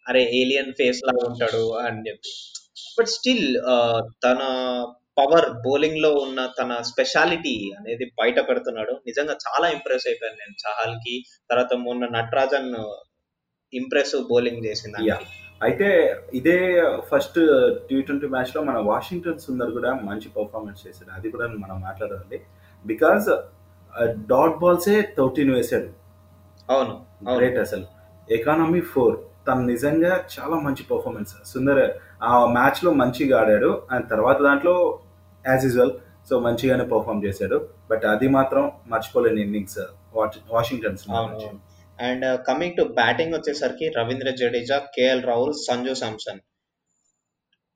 అరే 0.10 0.22
ఏలియన్ 0.24 0.72
ఫేస్ 0.78 1.02
లాగా 1.08 1.24
ఉంటాడు 1.30 1.64
అని 1.78 2.02
చెప్పి. 2.10 2.32
బట్ 3.00 3.08
స్టిల్ 3.08 3.48
తన 4.26 4.42
పవర్ 5.18 5.50
బౌలింగ్లో 5.66 6.10
ఉన్న 6.26 6.40
తన 6.60 6.72
స్పెషాలిటీ 6.82 7.56
అనేది 7.80 8.06
బయట 8.22 8.40
పెడుతున్నాడు. 8.50 8.94
నిజంగా 9.08 9.36
చాలా 9.46 9.68
ఇంప్రెస్ 9.70 10.08
అయిపోయాను 10.08 10.40
నేను 10.44 10.56
చహాల్కి 10.66 11.16
తర్వాత 11.50 11.74
మొన్న 11.74 12.06
నటరాజన్ 12.18 12.72
ఇంప్రెసివ్ 13.74 14.24
బౌలింగ్ 14.32 14.66
చేసింది. 14.66 15.12
అయితే 15.64 15.88
ఇదే 16.34 16.58
ఫస్ట్ 17.10 17.38
టీ 17.90 18.02
ట్వంటీ 18.02 18.28
మ్యాచ్లో 18.28 18.62
మన 18.64 18.78
వాషింగ్టన్ 18.78 19.40
సుందర్ 19.40 19.72
కూడా 19.72 19.94
మంచి 20.10 20.28
పర్ఫార్మెన్స్ 20.30 20.88
చేశాడు. 20.88 21.12
అది 21.18 21.28
కూడా 21.32 21.48
మనం 21.48 21.82
మాట్లాడాలి 21.82 22.40
బికాజ్ 22.86 23.28
డాట్ 24.32 24.60
బాల్సే 24.60 25.02
థర్టీన్ 25.18 25.54
వేశాడు 25.56 25.90
అవును 26.74 26.94
అవును. 27.28 27.38
గ్రేట్ 27.38 27.58
అసలు. 27.58 27.86
Economy 28.30 28.82
four. 28.82 29.18
తను 29.48 29.66
నిజంగా 29.66 30.14
చాలా 30.36 30.56
మంచి 30.60 30.84
పర్ఫార్మెన్స్. 30.92 31.34
సుందర్ 31.54 31.82
ఆ 32.24 32.46
మ్యాచ్లో 32.56 32.92
మంచిగా 32.92 33.36
ఆడాడు. 33.42 33.72
అండ్ 33.92 34.10
తర్వాత 34.10 34.40
దాంట్లో 34.42 34.76
యాజ్ 35.48 35.66
యూజువల్ 35.66 35.94
సో 36.30 36.36
మంచిగానే 36.40 36.86
పర్ఫామ్ 36.94 37.24
చేశాడు. 37.26 37.58
బట్ 37.92 38.06
అది 38.06 38.28
మాత్రం 38.28 38.64
మర్చిపోలేని 38.88 39.42
innings 39.42 39.80
Washington 40.56 40.98
and 42.00 42.26
coming 42.48 42.78
to 42.78 42.84
batting 43.00 43.34
వచ్చేసరికి 43.34 43.86
Ravindra 43.98 44.30
Jadeja 44.42 44.78
KL 44.96 45.24
Rahul 45.24 45.54
Sanju 45.68 45.94
Samson 45.94 46.42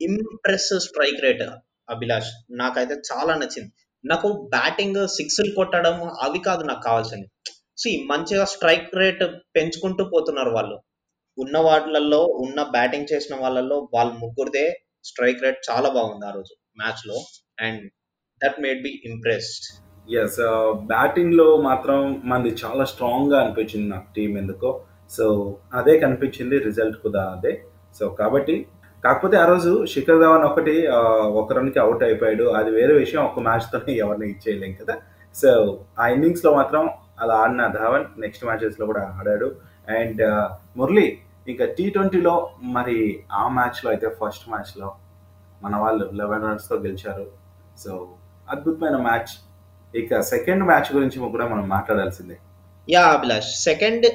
impressive 0.01 0.79
strike 0.79 1.23
rate 1.23 1.41
Abhilash. 1.89 2.29
నాకైతే 2.51 2.95
చాలా 3.09 3.33
నచ్చింది. 3.35 3.71
నాకు 4.03 4.27
బ్యాటింగ్ 4.51 5.07
సిక్స్లు 5.07 5.51
కొట్టడం 5.55 5.95
అవి 6.21 6.39
కాదు 6.39 6.63
నాకు 6.63 6.83
కావాల్సింది. 6.85 7.27
సి 7.77 7.91
మంచిగా 8.11 8.45
స్ట్రైక్ 8.45 8.95
రేట్ 8.95 9.23
పెంచుకుంటూ 9.55 10.03
పోతున్నారు 10.13 10.49
వాళ్ళు. 10.49 10.77
ఉన్న 11.37 11.57
వాటిలలో 11.67 12.21
ఉన్న 12.45 12.63
బ్యాటింగ్ 12.63 13.11
చేసిన 13.13 13.35
వాళ్ళలో 13.35 13.77
వాళ్ళ 13.93 14.11
ముగ్గురిదే 14.23 14.65
స్ట్రైక్ 15.03 15.43
రేట్ 15.43 15.61
చాలా 15.69 15.89
బాగుంది 15.89 16.25
ఆ 16.25 16.31
రోజు 16.31 16.53
మ్యాచ్లో. 16.81 17.17
And 17.65 17.81
that 18.41 18.59
made 18.65 18.81
be 18.87 18.91
impressed 19.11 19.65
yes 20.21 20.39
బ్యాటింగ్లో 20.91 21.47
మాత్రం 21.69 21.99
మనది 22.25 22.51
చాలా 22.61 22.83
స్ట్రాంగ్గా 22.91 23.37
అనిపించింది 23.43 23.87
నాకు 23.93 24.07
టీం 24.15 24.31
ఎందుకో. 24.37 24.69
సో 25.11 25.25
అదే 25.79 25.93
కనిపించింది 25.99 26.57
రిజల్ట్ 26.67 26.97
కూడా 27.05 27.21
అదే. 27.35 27.53
సో 27.97 28.05
కాబట్టి 28.19 28.55
కాకపోతే 29.03 29.35
ఆ 29.43 29.45
రోజు 29.45 29.71
శిఖర్ 29.93 30.19
ధవన్ 30.23 30.45
ఒకటి 30.49 30.73
ఒక 31.41 31.53
రన్కి 31.57 31.79
అవుట్ 31.83 32.03
అయిపోయాడు. 32.07 32.45
అది 32.59 32.69
వేరే 32.71 32.93
విషయం 33.03 33.21
ఒక 33.23 33.39
మ్యాచ్తోనే 33.47 33.93
ఎవరిని 34.03 34.27
ఇచ్చేయలేం 34.33 34.73
కదా. 34.81 34.95
సో 35.35 35.49
ఆ 35.99 36.05
ఇన్నింగ్స్లో 36.15 36.51
మాత్రం 36.59 36.83
అలా 37.21 37.35
ఆడిన 37.43 37.63
ధవన్ 37.77 38.05
నెక్స్ట్ 38.23 38.45
మ్యాచెస్లో 38.45 38.85
కూడా 38.91 39.03
ఆడాడు. 39.17 39.49
అండ్ 39.97 40.21
uh, 40.31 40.47
మురళి 40.79 41.07
ఇంకా 41.51 41.65
టీ 41.77 41.85
ట్వంటీలో 41.89 42.33
మరి 42.77 42.97
ఆ 43.31 43.43
మ్యాచ్లో 43.57 43.89
అయితే 43.91 44.07
ఫస్ట్ 44.19 44.45
మ్యాచ్లో 44.49 44.89
మన 45.63 45.75
వాళ్ళు 45.83 46.05
లెవెన్ 46.19 46.45
రన్స్తో 46.47 46.75
గెలిచారు. 46.85 47.25
సో 47.83 47.91
అద్భుతమైన 48.53 48.97
మ్యాచ్. 49.07 49.31
ఇక 49.93 50.19
సెకండ్ 50.33 50.63
మ్యాచ్ 50.69 50.89
గురించి 50.95 51.17
కూడా 51.35 51.47
మనం 51.53 51.65
మాట్లాడాల్సిందే. 51.69 52.37
యా 52.87 53.03
అభిలాష్ 53.15 53.49
సెకండ్ 53.69 54.05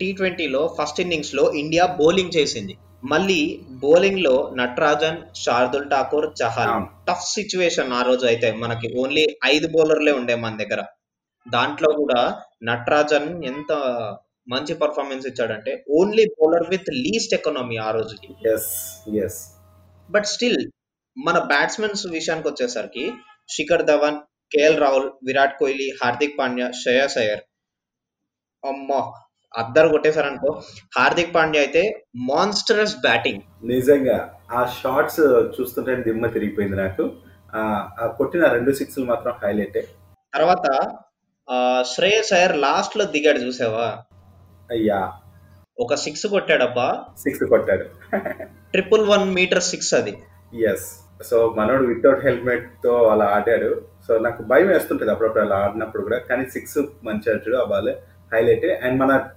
టీ 0.00 0.12
ట్వంటీలో 0.12 0.62
ఫస్ట్ 0.78 1.00
ఇన్నింగ్స్లో 1.00 1.44
ఇండియా 1.62 1.86
బౌలింగ్ 2.00 2.36
చేసింది. 2.38 2.74
మళ్ళీ 3.04 3.40
బౌలింగ్లో 3.84 4.34
నటరాజన్ 4.60 5.18
శార్దుల్ 5.44 5.90
ఠాకూర్ 5.90 6.28
చహల్. 6.42 6.72
టఫ్ 7.08 7.26
సిచ్యువేషన్ 7.36 7.92
ఆ 7.92 8.02
రోజు 8.02 8.26
అయితే 8.26 8.52
మనకి 8.52 8.88
ఓన్లీ 9.02 9.24
ఐదు 9.44 9.66
బౌలర్లే 9.76 10.12
ఉండే 10.12 10.36
మన 10.44 10.56
దగ్గర. 10.62 10.82
దాంట్లో 11.46 11.88
కూడా 12.00 12.20
నటరాజన్ 12.68 13.28
ఎంత 13.44 13.72
మంచి 14.48 14.74
పర్ఫార్మెన్స్ 14.80 15.26
ఇచ్చాడంటే 15.26 15.84
only 15.98 16.24
bowler 16.38 16.66
with 16.70 16.90
least 17.04 17.34
economy 17.34 17.76
ఆ 17.76 17.90
రోజుకి 17.90 18.28
బట్ 20.08 20.24
స్టిల్ 20.24 20.60
మన 21.18 21.38
బ్యాట్స్మెన్స్ 21.38 22.06
విషయానికి 22.06 22.48
వచ్చేసరికి 22.48 23.12
శిఖర్ 23.48 23.84
ధవన్ 23.86 24.16
కేఎల్ 24.52 24.80
రాహుల్ 24.80 25.10
విరాట్ 25.26 25.58
కోహ్లీ 25.58 25.90
హార్దిక్ 26.02 26.38
పాండ్యా 26.38 26.70
శ్రేయస్ 26.70 27.18
అయ్యర్. 27.18 27.40
అమ్మా 28.64 29.00
అద్దరు 29.54 29.88
కొట్టేశారనుకో. 29.88 30.62
హార్దిక్ 30.96 31.34
పాండ్యా 31.34 31.62
అయితే 31.62 31.82
మాన్స్టరస్ 32.16 32.96
బ్యాటింగ్ 32.96 33.40
నిజంగా 33.68 34.18
ఆ 34.52 34.66
షార్ట్స్ 34.82 35.20
చూస్తుంటే 35.60 35.94
దిమ్మ 35.96 36.26
తిరిగిపోయింది 36.26 36.76
నాకు. 36.76 37.04
కొట్టిన 38.16 38.44
రెండు 38.46 38.72
సిక్స్లు 38.72 39.04
మాత్రం 39.04 39.32
హైలైటే 39.44 39.82
తర్వాత 40.34 40.66
శ్రేయస్ 41.94 42.32
అయ్యర్ 42.32 42.56
లాస్ట్లో 42.56 43.04
దిగాడు 43.04 43.38
చూసావా? 43.38 43.88
అయ్యా. 44.70 45.12
ఒక 45.78 45.94
సిక్స్ 45.94 46.26
కొట్టాడబ్బా. 46.26 47.04
సిక్స్ 47.18 47.44
కొట్టాడు. 47.44 47.84
ట్రిపుల్ 48.70 49.04
వన్ 49.08 49.24
మీటర్ 49.34 49.62
సిక్స్ 49.62 49.94
అది. 49.94 50.14
ఎస్ 50.72 50.86
సో 51.24 51.54
మనోడు 51.58 51.86
వితౌట్ 51.86 52.24
హెల్మెట్తో 52.26 53.08
అలా 53.08 53.24
ఆడాడు. 53.24 53.82
సో 54.08 54.18
నాకు 54.18 54.42
భయం 54.42 54.68
వేస్తుంటది 54.68 55.10
అప్పుడప్పుడు 55.10 55.42
అలా 55.42 55.56
ఆడినప్పుడు 55.56 56.02
కూడా. 56.02 56.18
కానీ 56.18 56.50
సిక్స్ 56.50 56.78
మంచి 57.04 57.32
ఆడాడు 57.32 57.56
ఆ 57.56 57.64
బాల్ 57.64 57.92
హైలైట్ 58.34 58.64
అండ్ 58.64 59.00
మన 59.00 59.28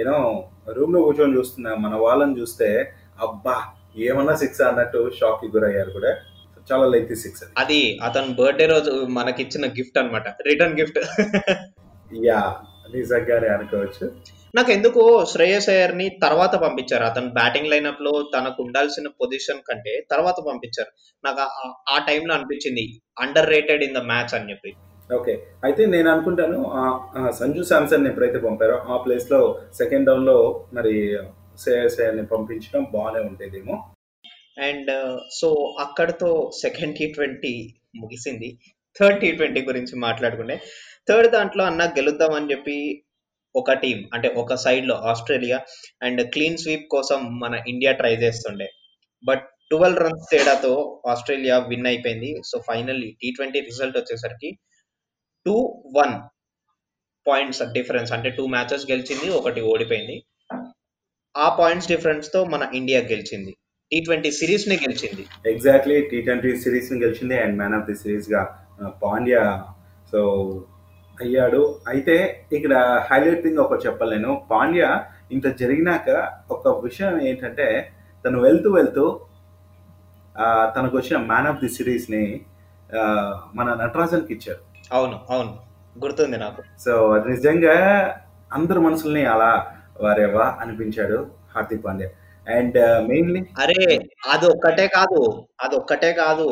యూనో 0.00 0.48
రూమ్లో 0.72 1.02
కూర్చొని 1.02 1.36
చూస్తున్న 1.36 1.74
మన 1.74 1.94
వాళ్ళని 1.94 2.40
చూస్తే 2.40 2.92
అబ్బా 3.22 3.56
ఏమన్నా 3.96 4.36
సిక్స్ 4.36 4.60
అన్నట్టు 4.60 5.10
షాక్కి 5.20 5.56
గురయ్యారు 5.56 5.90
కూడా. 5.90 6.16
చాలా 6.72 6.86
లెంతీ 6.86 7.14
సిక్స్ 7.14 7.44
అది. 7.58 7.98
అతను 8.02 8.34
బర్త్డే 8.42 8.66
రోజు 8.66 8.90
మనకిచ్చిన 8.90 9.66
గిఫ్ట్ 9.66 9.98
అన్నమాట. 9.98 10.28
రిటర్న్ 10.28 10.80
గిఫ్ట్ 10.80 10.98
యా 12.24 12.56
నిజంగానే 12.94 13.48
అనుకోవచ్చు. 13.48 14.12
నాకు 14.56 14.72
ఎందుకో 14.72 15.24
శ్రేయస్ 15.24 15.68
అయ్యర్ని 15.68 16.08
తర్వాత 16.22 16.54
పంపించారు. 16.54 17.04
అతను 17.04 17.28
బ్యాటింగ్ 17.28 17.66
లైనప్లో 17.66 18.30
తనకు 18.36 18.62
ఉండాల్సిన 18.62 19.08
పొజిషన్ 19.08 19.58
కంటే 19.68 20.06
తర్వాత 20.10 20.34
పంపించారు. 20.48 20.90
నాకు 21.24 21.40
ఆ- 21.88 22.04
టైంలో 22.08 22.34
అనిపించింది 22.34 23.00
under 23.18 23.50
rated 23.50 23.84
in 23.84 23.94
the 23.94 23.98
match 23.98 24.34
అని 24.34 24.50
చెప్పి. 24.50 24.72
ఓకే. 25.14 25.32
అయితే 25.64 25.86
నేను 25.86 26.10
అనుకుంటాను 26.10 26.72
సంజు 27.30 27.62
శాంసన్ 27.62 28.06
ఎప్పుడైతే 28.06 28.38
పంపారో 28.38 28.76
ఆ 28.76 28.96
ప్లేస్లో 28.96 29.60
సెకండ్ 29.74 30.06
డౌన్లో 30.06 30.66
మరి 30.72 31.18
శ్రేయస్ 31.58 32.00
అయ్యర్ని 32.00 32.26
పంపించడం 32.26 32.86
బాగానే 32.92 33.20
ఉండేదేమో. 33.20 33.94
అండ్ 34.62 35.18
సో 35.40 35.76
అక్కడతో 35.80 36.50
సెకండ్ 36.62 36.96
టీ 36.98 37.06
ట్వంటీ 37.06 37.74
ముగిసింది. 37.96 38.58
థర్డ్ 39.00 39.20
టీ 39.20 39.32
ట్వంటీ 39.32 39.62
గురించి 39.62 39.98
మాట్లాడుకుంటే 39.98 40.60
థర్డ్ 41.08 41.32
దాంట్లో 41.32 41.64
అన్న 41.64 41.84
గెలుద్దాం 41.84 42.32
అని 42.32 42.50
చెప్పి 42.50 43.02
ఒక 43.56 43.72
టీం 43.72 43.98
అంటే 44.14 44.28
ఒక 44.28 44.54
సైడ్లో 44.54 44.94
ఆస్ట్రేలియా 44.94 45.58
అండ్ 46.02 46.22
క్లీన్ 46.30 46.56
స్వీప్ 46.56 46.86
కోసం 46.90 47.38
మన 47.40 47.54
ఇండియా 47.68 47.92
ట్రై 47.92 48.14
చేస్తుండే. 48.16 48.68
బట్ 49.28 49.44
ట్వెల్వ్ 49.70 50.00
రన్స్ 50.00 50.26
తేడాతో 50.32 51.02
ఆస్ట్రేలియా 51.08 51.58
విన్ 51.58 51.86
అయిపోయింది. 51.86 52.30
So 52.46 52.62
finally 52.66 53.10
T 53.22 53.30
twenty 53.30 53.60
result 53.60 53.98
వచ్చేసరికి 53.98 54.50
టూ 55.46 55.56
వన్ 55.96 56.14
పాయింట్స్ 57.28 57.62
డిఫరెన్స్ 57.72 58.12
అంటే 58.12 58.30
టూ 58.30 58.46
మ్యాచెస్ 58.46 58.90
గెలిచింది 58.90 59.28
ఒకటి 59.38 59.60
ఓడిపోయింది. 59.60 60.16
ఆ 61.36 61.46
పాయింట్స్ 61.60 61.88
డిఫరెన్స్తో 61.88 62.44
మన 62.44 62.70
ఇండియా 62.74 63.00
గెలిచింది. 63.00 63.52
టీ 63.92 64.00
ట్వంటీ 64.00 64.30
సిరీస్ని 64.30 64.76
గెలిచింది. 64.76 65.24
ఎగ్జాక్ట్లీ 65.52 65.96
టీ 66.10 66.22
ట్వంటీ 66.22 66.56
సిరీస్ని 66.60 66.98
గెలిచింది 67.04 67.38
అండ్ 67.38 67.56
మ్యాన్ 67.56 67.74
ఆఫ్ 67.74 67.86
ది 67.90 67.94
సిరీస్గా 67.94 68.42
పాండ్యా. 69.02 69.42
సో 70.12 70.20
అయ్యాడు. 71.22 71.60
అయితే 71.88 72.16
ఇక్కడ 72.52 72.74
హైలైట్ 73.10 73.42
థింగ్ 73.42 73.58
ఒక 73.58 73.86
చెప్పాలి 73.86 74.16
నేను. 74.16 74.42
పాండ్యా 74.50 74.90
ఇంత 75.32 75.46
జరిగినాక 75.60 76.08
ఒక 76.50 76.68
విషయం 76.84 77.14
ఏంటంటే 77.20 77.66
తను 78.24 78.40
వెళ్తూ 78.40 78.68
వెళ్తూ 78.72 79.04
తనకు 80.76 80.94
వచ్చిన 80.96 81.16
మ్యాన్ 81.30 81.46
ఆఫ్ 81.46 81.60
ది 81.60 81.68
సిరీస్ని 81.68 82.24
మన 83.54 83.68
నటరాజన్కి 83.82 84.32
ఇచ్చారు 84.34 84.62
అవును 84.92 85.16
అవును. 85.30 85.52
గుర్తుంది 86.04 86.36
నాకు. 86.36 86.62
సో 86.84 86.92
అది 87.12 87.28
నిజంగా 87.30 87.74
అందరు 88.52 88.80
మనుషుల్ని 88.80 89.24
అలా 89.24 89.50
వారేవా 90.00 90.46
అనిపించాడు 90.60 91.18
హార్దిక్ 91.54 91.84
పాండ్యా. 91.84 92.08
అండ్ 92.46 92.78
మెయిన్లీ 93.08 93.40
అరే 93.62 93.80
అది 94.30 94.46
ఒక్కటే 94.46 94.86
కాదు. 94.88 95.20
అది 95.60 95.74
ఒక్కటే 95.76 96.12
కాదు. 96.12 96.48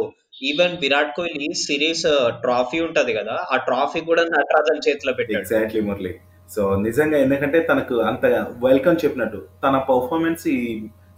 Even 0.49 0.75
Virat 0.83 1.13
Kohli 1.17 1.49
series 1.65 2.07
trophy 2.45 2.79
ఉంటది 2.87 3.13
కదా 3.19 3.35
ఆ 3.53 3.57
ట్రాఫీ 3.67 4.01
కూడా 4.11 4.23
నటరాజన్ 4.35 4.85
చేతిలో 4.87 5.13
పెట్టాడు. 5.19 5.41
ఎగ్జాక్ట్లీ 5.43 5.83
మురళి. 5.89 6.13
సో 6.55 6.63
నిజంగా 6.87 7.19
ఎందుకంటే 7.25 7.59
తనకు 7.71 7.95
అంత 8.11 8.25
వెల్కమ్ 8.65 8.97
చెప్పినట్టు 9.05 9.39
తన 9.65 9.77
పర్ఫార్మెన్స్ 9.91 10.45
ఈ 10.57 10.59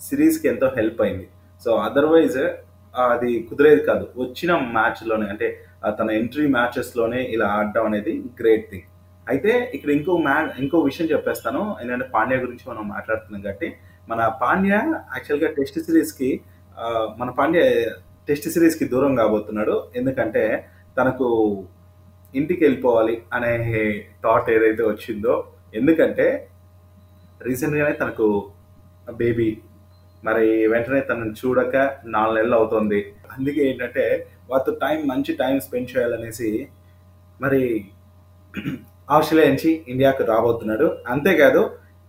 సిరీస్కి 0.07 0.47
ఎంతో 0.53 0.67
హెల్ప్ 0.79 1.01
అయింది. 1.05 1.27
సో 1.65 1.71
అదర్వైజ్ 1.87 2.39
అది 2.95 3.31
కుదిరేది 3.49 3.83
కాదు. 3.89 4.05
వచ్చిన 4.23 4.53
మ్యాచ్లోనే 4.77 5.27
అంటే 5.33 5.49
తన 5.99 6.09
ఎంట్రీ 6.21 6.47
మ్యాచెస్లోనే 6.57 7.21
ఇలా 7.35 7.47
ఆడడం 7.57 7.87
అనేది 7.89 8.13
గ్రేట్ 8.41 8.67
థింగ్ 8.71 8.87
అయితే 9.27 9.53
ఇక్కడ 9.77 9.91
ఇంకో 9.99 10.13
మ్యా 10.27 10.37
ఇంకో 10.63 10.79
విషయం 10.89 11.07
చెప్పేస్తాను. 11.13 11.63
ఏంటంటే 11.81 12.07
పాండ్యా 12.15 12.39
గురించి 12.45 12.65
మనం 12.71 12.85
మాట్లాడుతున్నాం 12.95 13.41
కాబట్టి 13.47 13.69
మన 14.11 14.21
పాండ్యా 14.43 14.81
యాక్చువల్గా 15.15 15.49
టెస్ట్ 15.59 15.79
సిరీస్కి 15.87 16.31
మన 17.21 17.29
పాండ్యా 17.39 17.65
టెస్ట్ 18.29 18.49
సిరీస్కి 18.55 18.87
దూరం 18.93 19.13
కాబోతున్నాడు. 19.15 19.77
ఎందుకంటే 19.97 20.45
తనకు 20.99 21.29
ఇంటికి 22.35 22.61
వెళ్ళిపోవాలి 22.65 23.15
అనే 23.33 23.53
థాట్ 24.25 24.49
ఏదైతే 24.57 24.83
వచ్చిందో 24.83 25.35
ఎందుకంటే 25.75 26.27
రీసెంట్గానే 27.47 27.93
తనకు 27.93 28.27
బేబీ 29.21 29.49
మరి 30.25 30.47
వెంటనే 30.73 31.01
తనను 31.01 31.35
చూడక 31.41 31.77
నాలుగు 32.15 32.37
నెలలు 32.37 32.57
అవుతుంది. 32.61 33.01
అందుకే 33.35 33.61
ఏంటంటే 33.71 34.05
వారితో 34.51 34.73
టైం 34.85 34.99
మంచి 35.11 35.33
టైం 35.43 35.57
స్పెండ్ 35.67 35.93
చేయాలనేసి 35.93 36.51
మరి 37.43 37.63
ఆస్ట్రేలియా 39.11 39.49
నుంచి 39.51 39.71
ఇండియాకు 39.89 40.23
రాబోతున్నాడు. 40.33 40.87
అంతేకాదు 41.09 41.63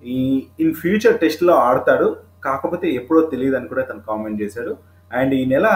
ఈ 0.03 0.17
ఇన్ 0.63 0.75
ఫ్యూచర్ 0.81 1.19
టెస్ట్లో 1.23 1.53
ఆడతాడు. 1.67 2.07
కాకపోతే 2.45 2.87
ఎప్పుడో 2.99 3.21
తెలియదు 3.33 3.55
అని 3.59 3.71
కూడా 3.71 3.83
తను 3.83 4.01
కామెంట్ 4.09 4.41
చేశాడు. 4.41 4.73
అండ్ 5.11 5.33
ఈ 5.39 5.43
నెల 5.53 5.67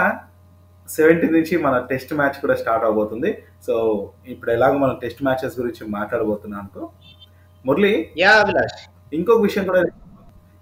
సెవెంటీన్ 0.89 1.33
నుంచి 1.33 1.57
మన 1.57 1.87
టెస్ట్ 1.89 2.13
మ్యాచ్ 2.13 2.41
కూడా 2.41 2.55
స్టార్ట్ 2.55 2.85
అవబోతుంది. 2.85 3.43
సో 3.67 4.13
ఇప్పుడు 4.27 4.51
ఎలాగో 4.51 4.77
మనం 4.77 4.99
టెస్ట్ 5.01 5.23
మ్యాచెస్ 5.23 5.59
గురించి 5.59 5.87
మాట్లాడబోతున్నాం 5.87 6.59
అనుకో 6.59 6.91
మురళి 7.65 8.09
ఇంకొక 9.13 9.41
విషయం 9.41 9.65
కూడా 9.65 9.83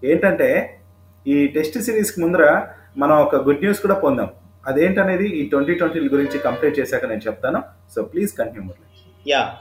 ఏంటంటే 0.03 0.79
ఈ 1.27 1.47
టెస్ట్ 1.47 1.79
సిరీస్కి 1.79 2.21
ముందర 2.21 2.67
మనం 2.97 3.17
ఒక 3.17 3.35
గుడ్ 3.35 3.59
న్యూస్ 3.59 3.79
కూడా 3.79 3.93
పొందాం. 3.93 4.29
అదేంటనేది 4.65 5.27
ఈ 5.27 5.49
ట్వంటీ 5.49 5.73
ట్వంటీ 5.73 5.99
గురించి 5.99 6.39
కంప్లీట్ 6.39 6.79
చేశాక 6.79 7.05
నేను 7.05 7.21
చెప్తాను. 7.27 7.63
So 7.95 8.01
please 8.01 8.33
continue 8.33 8.63
Murali. 8.63 8.85
Yeah. 9.31 9.55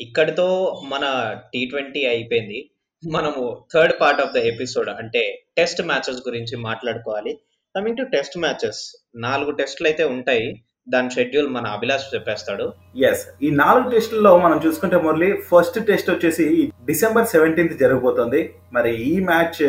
ఇక్కడితో 0.00 0.80
మన 0.88 1.36
టీ 1.52 1.64
ట్వంటీ 1.66 2.06
అయిపోయింది. 2.06 2.70
మనము 3.10 3.58
third 3.74 3.94
part 4.00 4.20
of 4.20 4.32
the 4.32 4.36
episode 4.36 4.88
అంటే 4.88 5.44
టెస్ట్ 5.56 5.82
మ్యాచెస్ 5.82 6.28
గురించి 6.28 6.56
మాట్లాడుకోవాలి. 6.56 7.38
కమింగ్ 7.74 7.96
టు 7.96 8.04
టెస్ట్ 8.12 8.34
మ్యాచెస్ 8.38 8.80
నాలుగు 9.16 9.50
టెస్టులు 9.50 9.86
అయితే 9.88 10.04
ఉంటాయి. 10.14 10.46
దాని 10.88 11.10
షెడ్యూల్ 11.14 11.46
మన 11.54 11.66
అభిలాష్ 11.76 12.04
చెప్పేస్తాడు. 12.14 12.66
ఎస్ 13.08 13.22
ఈ 13.46 13.50
నాలుగు 13.60 13.86
టెస్టుల్లో 13.90 14.32
మనం 14.38 14.58
చూసుకుంటే 14.64 14.96
మురళి 14.96 15.28
ఫస్ట్ 15.50 15.78
టెస్ట్ 15.88 16.10
వచ్చేసి 16.10 16.46
డిసెంబర్ 16.84 17.30
సెవెంటీన్త్ 17.34 17.76
జరగబోతుంది. 17.78 18.40
మరి 18.72 18.92
ఈ 19.12 19.14
మ్యాచ్ 19.30 19.62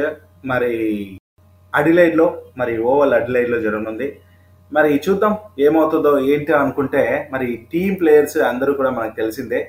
మరి 0.46 0.74
అడిలైడ్లో 1.74 2.28
మరి 2.58 2.76
ఓవల్ 2.90 3.18
అడిలైడ్లో 3.20 3.60
జరగనుంది. 3.62 4.10
మరి 4.72 4.92
చూద్దాం 5.06 5.34
ఏమవుతుందో 5.60 6.14
ఏంటి 6.34 6.54
అనుకుంటే 6.62 7.04
మరి 7.34 7.50
టీమ్ 7.74 7.98
ప్లేయర్స్ 8.02 8.38
అందరూ 8.52 8.74
కూడా 8.74 8.94
మనకు 9.00 9.18
తెలిసిందే. 9.22 9.62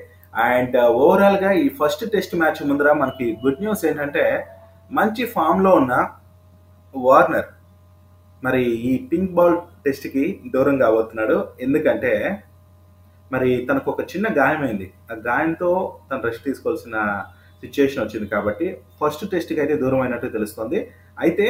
అండ్ 0.51 0.77
ఓవరాల్ 1.01 1.37
uh, 1.37 1.43
గా 1.43 1.51
ఈ 1.63 1.67
ఫస్ట్ 1.79 2.05
టెస్ట్ 2.13 2.33
మ్యాచ్ 2.35 2.61
ముందర 2.69 2.91
మనకి 3.01 3.27
గుడ్ 3.43 3.61
న్యూస్ 3.63 3.83
ఏంటంటే 3.89 4.23
మంచి 4.91 5.23
ఫామ్లో 5.35 5.73
ఉన్న 5.81 5.93
వార్నర్ 6.95 7.49
మరి 8.45 8.63
ఈ 8.89 8.91
పింక్ 9.11 9.35
బాల్ 9.37 9.55
టెస్ట్కి 9.85 10.25
దూరం 10.53 10.75
కాబోతున్నాడు. 10.83 11.37
ఎందుకంటే 11.65 12.11
మరి 13.33 13.49
తనకు 13.69 13.87
ఒక 13.93 14.01
చిన్న 14.11 14.27
గాయమైంది 14.39 14.87
ఆ 15.11 15.15
గాయంతో 15.27 15.69
తను 16.09 16.23
రెస్ట్ 16.27 16.45
తీసుకోవాల్సిన 16.49 16.97
సిచ్యుయేషన్ 17.63 18.01
వచ్చింది 18.03 18.27
కాబట్టి 18.33 18.67
ఫస్ట్ 18.99 19.23
టెస్ట్కి 19.31 19.61
అయితే 19.63 19.75
దూరం 19.83 20.01
అయినట్టు 20.05 20.27
తెలుస్తుంది. 20.37 20.79
అయితే 21.25 21.47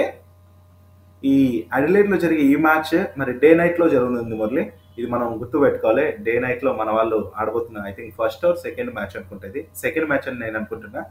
ఈ 1.24 1.36
అడిలేడ్లో 1.76 2.18
జరిగే 2.24 2.44
ఈ 2.54 2.56
మ్యాచ్ 2.68 2.96
మరి 3.20 3.32
డే 3.44 3.50
నైట్లో 3.60 3.86
జరుగుతుంది 3.94 4.36
మురళి. 4.42 4.64
ఇది 5.00 5.08
మనం 5.14 5.28
గుర్తు 5.40 5.58
పెట్టుకోవాలి. 5.64 6.06
డే 6.26 6.34
నైట్లో 6.44 6.72
మన 6.82 6.90
వాళ్ళు 6.98 7.18
ఆడబోతున్న 7.40 7.86
I 7.90 7.92
think 7.98 8.14
first 8.20 8.44
or 8.50 8.58
second 8.66 8.92
match 8.98 9.16
అనుకుంటుంది 9.20 9.62
సెకండ్ 9.84 10.10
మ్యాచ్ 10.12 10.28
అని 10.32 10.40
నేను 10.44 10.56
అనుకుంటున్నా. 10.60 11.02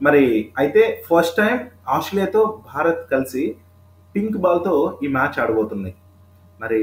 మరి 0.00 0.24
అయితే 0.62 0.82
ఫస్ట్ 1.08 1.38
టైం 1.40 1.56
ఆస్ట్రేలియాతో 1.96 2.42
భారత్ 2.72 3.02
కలిసి 3.12 3.44
పింక్ 4.16 4.36
బాల్తో 4.36 4.98
ఈ 5.02 5.06
మ్యాచ్ 5.06 5.40
ఆడబోతుంది. 5.40 5.94
మరి 6.60 6.82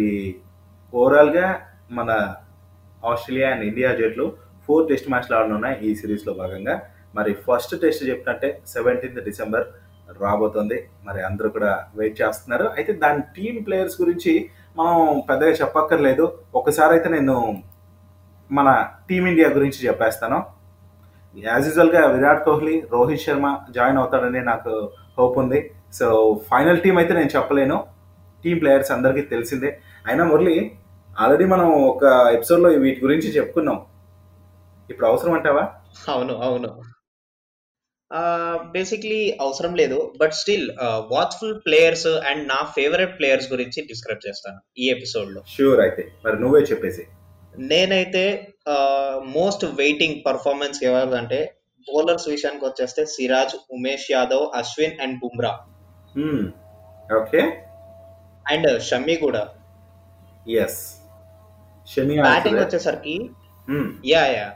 ఓవరాల్గా 0.93 1.47
మన 1.91 2.11
ఆస్ట్రేలియా 3.11 3.49
అండ్ 3.51 3.63
ఇండియా 3.63 3.91
జట్లు 3.95 4.25
ఫోర్ 4.65 4.89
టెస్ట్ 4.89 5.09
మ్యాచ్లు 5.09 5.35
ఆడనున్నాయి 5.37 5.77
ఈ 5.87 5.95
సిరీస్లో 5.95 6.33
భాగంగా. 6.33 6.75
మరి 7.15 7.31
ఫస్ట్ 7.33 7.73
టెస్ట్ 7.81 8.03
చెప్పినట్టే 8.09 8.61
సెవెంటీన్త్ 8.67 9.23
డిసెంబర్ 9.23 9.65
రాబోతుంది. 10.21 10.77
మరి 11.05 11.23
అందరూ 11.23 11.49
కూడా 11.49 11.71
వెయిట్ 11.95 12.21
చేస్తున్నారు. 12.21 12.65
అయితే 12.77 12.93
దాని 12.93 13.21
టీం 13.37 13.63
ప్లేయర్స్ 13.63 14.01
గురించి 14.01 14.49
మనం 14.77 15.21
పెద్దగా 15.29 15.53
చెప్పక్కర్లేదు. 15.61 16.25
ఒకసారి 16.55 16.93
అయితే 16.97 17.09
నేను 17.09 17.35
మన 18.51 18.69
టీమిండియా 19.09 19.49
గురించి 19.49 19.87
చెప్పేస్తాను. 19.87 20.43
యాజ్ 21.35 21.67
యూజువల్గా 21.67 22.01
విరాట్ 22.07 22.43
కోహ్లీ 22.45 22.83
రోహిత్ 22.91 23.21
శర్మ 23.21 23.47
జాయిన్ 23.75 23.97
అవుతాడని 23.97 24.41
నాకు 24.41 24.91
హోప్ 25.17 25.37
ఉంది. 25.37 25.59
సో 25.93 26.07
ఫైనల్ 26.51 26.81
టీం 26.81 26.95
అయితే 26.97 27.13
నేను 27.13 27.31
చెప్పలేను. 27.35 27.77
టీం 28.43 28.57
ప్లేయర్స్ 28.57 28.91
అందరికీ 28.91 29.21
తెలిసిందే. 29.33 29.69
అయినా 30.07 30.23
మురళి 30.31 30.55
ఆల్రెడీ 31.19 31.45
మనం 31.45 31.67
ఒక 31.83 32.03
ఎపిసోడ్లో 32.33 32.69
వీటి 32.85 33.01
గురించి 33.01 33.29
చెప్పుకున్నాం. 33.37 33.77
ఇప్పుడు 34.89 35.07
అవసరం 35.07 35.33
అంటావా? 35.33 35.63
అవును 36.09 36.33
అవును. 36.47 36.69
బేసిక్లీ 38.71 39.19
అవసరం 39.41 39.73
లేదు. 39.75 40.13
But 40.21 40.33
still 40.33 40.65
watchful 41.11 41.55
players 41.65 42.07
and 42.29 42.41
నా 42.47 42.57
ఫేవరెట్ 42.75 43.13
ప్లేయర్స్ 43.19 43.47
గురించి 43.51 43.79
డిస్క్రైబ్ 43.87 44.27
చేస్తాను 44.27 44.59
ఈ 44.77 44.89
ఎపిసోడ్లో 44.89 45.41
షూర్ 45.55 45.79
అయితే. 45.79 46.03
మరి 46.25 46.37
నువ్వే 46.41 46.61
చెప్పేసి 46.61 47.03
నేనైతే 47.71 48.23
మోస్ట్ 49.37 49.65
వెయిటింగ్ 49.65 50.19
పర్ఫార్మెన్స్ 50.25 50.79
ఎవరిదంటే 50.83 51.39
బౌలర్స్ 51.87 52.27
విషయానికి 52.33 52.65
వచ్చేస్తే 52.69 53.01
Siraj 53.13 53.55
Umesh 53.77 54.07
Yadav 54.15 54.45
Ashwin 54.61 54.97
and 55.03 55.17
Bumrah. 55.21 55.53
Okay 57.19 57.41
and 58.45 58.69
Shami 58.89 59.15
కూడా. 59.25 59.43
ఎస్ 60.63 60.81
షమి 61.87 62.15
బ్యాటింగ్ 62.27 62.59
వచ్చేసరికి 62.63 63.15
యా 64.11 64.23
యా 64.35 64.47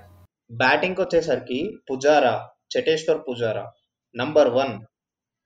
బ్యాటింగ్ 0.64 1.00
వచ్చేసరికి 1.04 1.60
పుజారా 1.90 2.36
చటేశ్వర్ 2.74 3.22
పుజారా. 3.28 3.66
నంబర్ 4.16 4.52
వన్ 4.60 4.74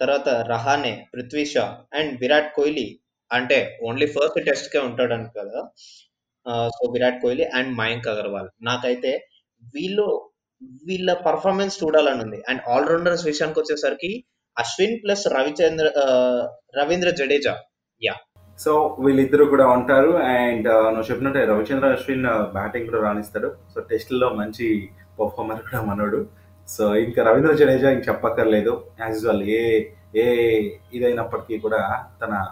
తర్వాత 0.02 0.30
రహానే 0.52 0.94
పృథ్వీ 1.14 1.44
షా 1.54 1.66
అండ్ 1.98 2.12
విరాట్ 2.22 2.52
కోహ్లీ. 2.58 2.88
అంటే 3.32 3.58
ఓన్లీ 3.88 4.08
ఫస్ట్ 4.14 4.40
టెస్ట్ 4.48 4.70
కే 4.74 4.80
ఉంటాడు 4.88 5.18
కదా. 5.38 5.60
So 6.76 6.84
Virat 6.94 7.20
Kohli 7.24 7.46
and 7.58 7.72
Mayank 7.82 8.08
Agarwal. 8.14 8.50
నాకైతే 8.70 9.12
వీళ్ళు 9.76 10.08
వీళ్ళ 10.88 11.14
పర్ఫార్మెన్స్ 11.14 11.84
చూడాలని 11.84 12.22
ఉంది. 12.24 12.44
అండ్ 12.50 12.62
ఆల్రౌండర్స్ 12.70 13.26
విషయానికి 13.26 13.60
వచ్చేసరికి 13.60 14.24
Ashwin 14.60 15.00
plus 15.04 15.28
Ravichandra 15.28 15.88
Ravindra 16.80 17.10
Jadeja. 17.10 17.56
Yeah 18.04 18.16
so 18.60 18.98
వీళ్ళిద్దరు 19.00 19.44
కూడా 19.44 19.68
ఉంటారు. 19.68 20.10
అండ్ 20.10 20.68
నువ్వు 20.68 21.10
చెప్పినట్టే 21.12 21.46
రవిచంద్ర 21.46 21.88
అశ్విన్ 21.88 22.28
బ్యాటింగ్ 22.54 22.88
కూడా 22.90 23.02
రాణిస్తాడు. 23.02 23.52
సో 23.74 23.82
టెస్ట్లో 23.82 24.30
మంచి 24.30 24.90
పర్ఫార్మర్ 25.20 25.62
కూడా 25.62 25.82
మనోడు. 25.82 26.22
సో 26.68 26.96
ఇంకా 26.96 27.24
రవీంద్ర 27.24 27.54
జడేజా 27.54 27.90
ఇంక 27.92 28.08
చెప్పక్కర్లేదు. 28.10 28.84
యాజ్ 29.02 29.14
యూజువల్ 29.14 29.44
ఏ 29.44 29.64
ఏ 30.16 30.26
ఇదైనప్పటికీ 30.94 31.60
కూడా 31.60 32.06
తన 32.22 32.48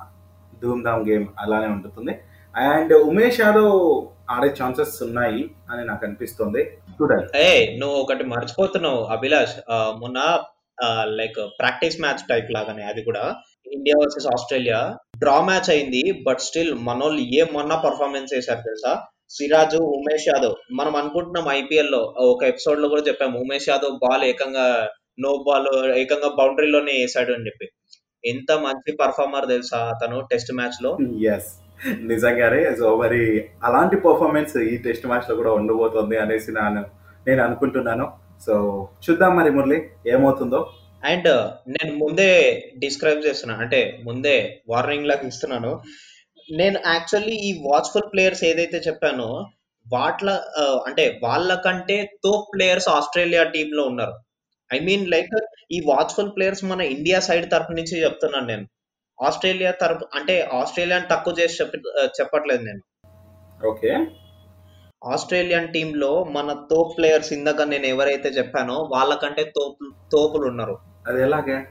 ధూమ్ 0.64 0.84
ధామ్ 0.84 1.10
గేమ్ 1.10 1.28
అలానే 1.40 1.68
ఉంటుంది 1.68 2.14
అండ్ 2.56 2.94
ఉమేష్ 3.10 3.40
యాదవ్ 3.42 3.74
ఆడే 4.32 4.50
ఛాన్సెస్ 4.60 4.96
ఉన్నాయి 5.04 5.42
అని 5.72 5.84
నాకు 5.86 6.04
అనిపిస్తుంది. 6.06 6.62
చూడాలి. 6.98 7.28
ఏ 7.44 7.78
నువ్వు 7.78 7.98
ఒకటి 7.98 8.24
మర్చిపోతున్నావు 8.24 9.02
అభిలాష్. 9.16 9.56
మొన్న 10.02 10.20
లైక్ 11.20 11.40
ప్రాక్టీస్ 11.60 11.98
మ్యాచ్ 12.02 12.26
టైప్ 12.30 12.50
లాగానే 12.56 12.84
అది 12.92 13.02
కూడా. 13.04 13.24
India 13.74 13.96
versus 14.02 14.28
Australia 14.28 14.82
draw 15.20 15.38
match 15.50 15.70
అయింది 15.70 16.04
బట్ 16.28 16.44
స్టిల్ 16.48 16.74
మనోళ్ళు 16.88 17.22
ఏ 17.40 17.44
మొన్న 17.54 17.74
పర్ఫార్మెన్స్ 17.86 18.34
చేశారు 18.34 18.62
తెలుసా? 18.68 18.94
సిరాజ్ 19.38 19.76
ఉమేష్ 19.76 20.28
యాదవ్. 20.28 20.56
మనం 20.80 20.96
అనుకుంటున్నాం 20.96 21.48
ఐపీఎల్లో 21.58 22.02
ఒక 22.34 22.44
ఎపిసోడ్లో 22.44 22.88
కూడా 22.88 23.04
చెప్పాము 23.08 23.40
ఉమేష్ 23.40 23.70
యాదవ్ 23.70 23.96
బాల్ 24.06 24.24
ఏకంగా 24.24 24.68
నో 25.26 25.32
బాల్ 25.48 25.70
ఏకంగా 26.02 26.30
బౌండరీలోనే 26.40 26.92
వేసాడు 26.92 27.34
అని 27.34 27.48
చెప్పి. 27.48 27.68
ఎంత 28.26 28.52
మంచి 28.66 28.92
పర్ఫార్మర్ 29.02 29.48
తెలుసా 29.48 29.80
అతను 29.94 30.20
టెస్ట్ 30.32 30.54
మ్యాచ్లో? 30.54 30.92
నిజంగానే 31.88 32.76
సో 32.76 32.98
మరి 32.98 33.50
అలాంటి 33.64 33.96
పర్ఫార్మెన్స్ 33.96 34.58
ఈ 34.58 34.78
టెస్ట్ 34.78 35.08
మ్యాచ్లో 35.08 35.36
కూడా 35.36 35.52
ఉండబోతుంది 35.52 36.18
అనేసి 36.18 36.52
నేను 36.52 36.86
నేను 37.28 37.44
అనుకుంటున్నాను. 37.44 38.12
సో 38.46 38.54
చూద్దాం 39.06 39.36
మరి 39.36 39.52
మురళి 39.52 39.90
ఏమవుతుందో. 40.08 40.70
అండ్ 41.06 41.28
నేను 41.70 41.98
ముందే 41.98 42.64
డిస్క్రైబ్ 42.78 43.26
చేస్తున్నాను 43.28 43.62
అంటే 43.62 44.00
ముందే 44.04 44.62
వార్నింగ్ 44.70 45.08
లాగా 45.08 45.28
ఇస్తున్నాను. 45.28 45.82
నేను 46.52 46.80
యాక్చువల్లీ 46.86 47.36
ఈ 47.36 47.64
వాచ్ఫుల్ 47.72 48.14
ప్లేయర్స్ 48.14 48.44
ఏదైతే 48.44 48.78
చెప్పానో 48.78 49.46
వాట్ల 49.94 50.30
అంటే 50.88 51.20
వాళ్ళకంటే 51.24 52.12
తో 52.24 52.52
ప్లేయర్స్ 52.54 52.90
ఆస్ట్రేలియా 52.90 53.44
టీమ్లో 53.44 53.84
ఉన్నారు. 53.84 54.14
ఐ 54.76 54.80
మీన్ 54.80 55.08
లైక్ 55.08 55.38
ఈ 55.72 55.80
వాచ్ఫుల్ 55.86 56.32
ప్లేయర్స్ 56.36 56.64
మన 56.64 56.82
ఇండియా 56.82 57.20
సైడ్ 57.20 57.52
తరఫు 57.52 57.72
నుంచి 57.72 58.04
చెప్తున్నాను 58.04 58.48
నేను. 58.48 58.68
ఆస్ట్రేలియా 59.22 59.72
తరపు 59.72 60.08
అంటే 60.16 60.42
ఆస్ట్రేలియాని 60.42 61.06
తక్కువ 61.12 61.36
చేసి 61.40 61.64
చెప్పి 61.64 61.78
చెప్పట్లేదు 62.06 62.64
నేను. 62.64 62.82
ఓకే. 63.68 64.08
ఆస్ట్రేలియన్ 65.14 65.74
టీమ్లో 65.74 66.24
మన 66.24 66.68
తోప్ 66.72 66.98
ప్లేయర్స్ 66.98 67.34
ఇందాక 67.34 67.62
నేను 67.62 67.86
ఎవరైతే 67.86 68.30
చెప్పానో 68.30 68.74
వాళ్ళకంటే 68.74 69.44
తోపు 69.44 70.10
తోపులు 70.12 70.48
ఉన్నారు. 70.48 70.78
అది 71.08 71.22
ఎలాగే? 71.22 71.66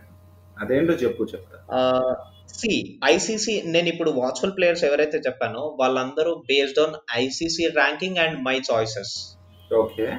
అదేంటో 0.61 0.93
చెప్పు 0.93 1.23
చెప్తా. 1.23 2.17
సి 2.55 3.01
ఐసీసీ 3.05 3.63
నేను 3.67 3.89
ఇప్పుడు 3.89 4.11
వాచ్ఫుల్ 4.11 4.57
ప్లేయర్స్ 4.57 4.85
ఎవరైతే 4.85 5.19
చెప్పానో 5.19 5.77
వాళ్ళందరూ 5.81 6.35
based 6.35 6.79
on 6.79 6.95
ICC 7.13 7.67
ranking 7.67 8.17
and 8.17 8.45
my 8.45 8.61
choices. 8.73 9.39
Okay. 9.75 10.13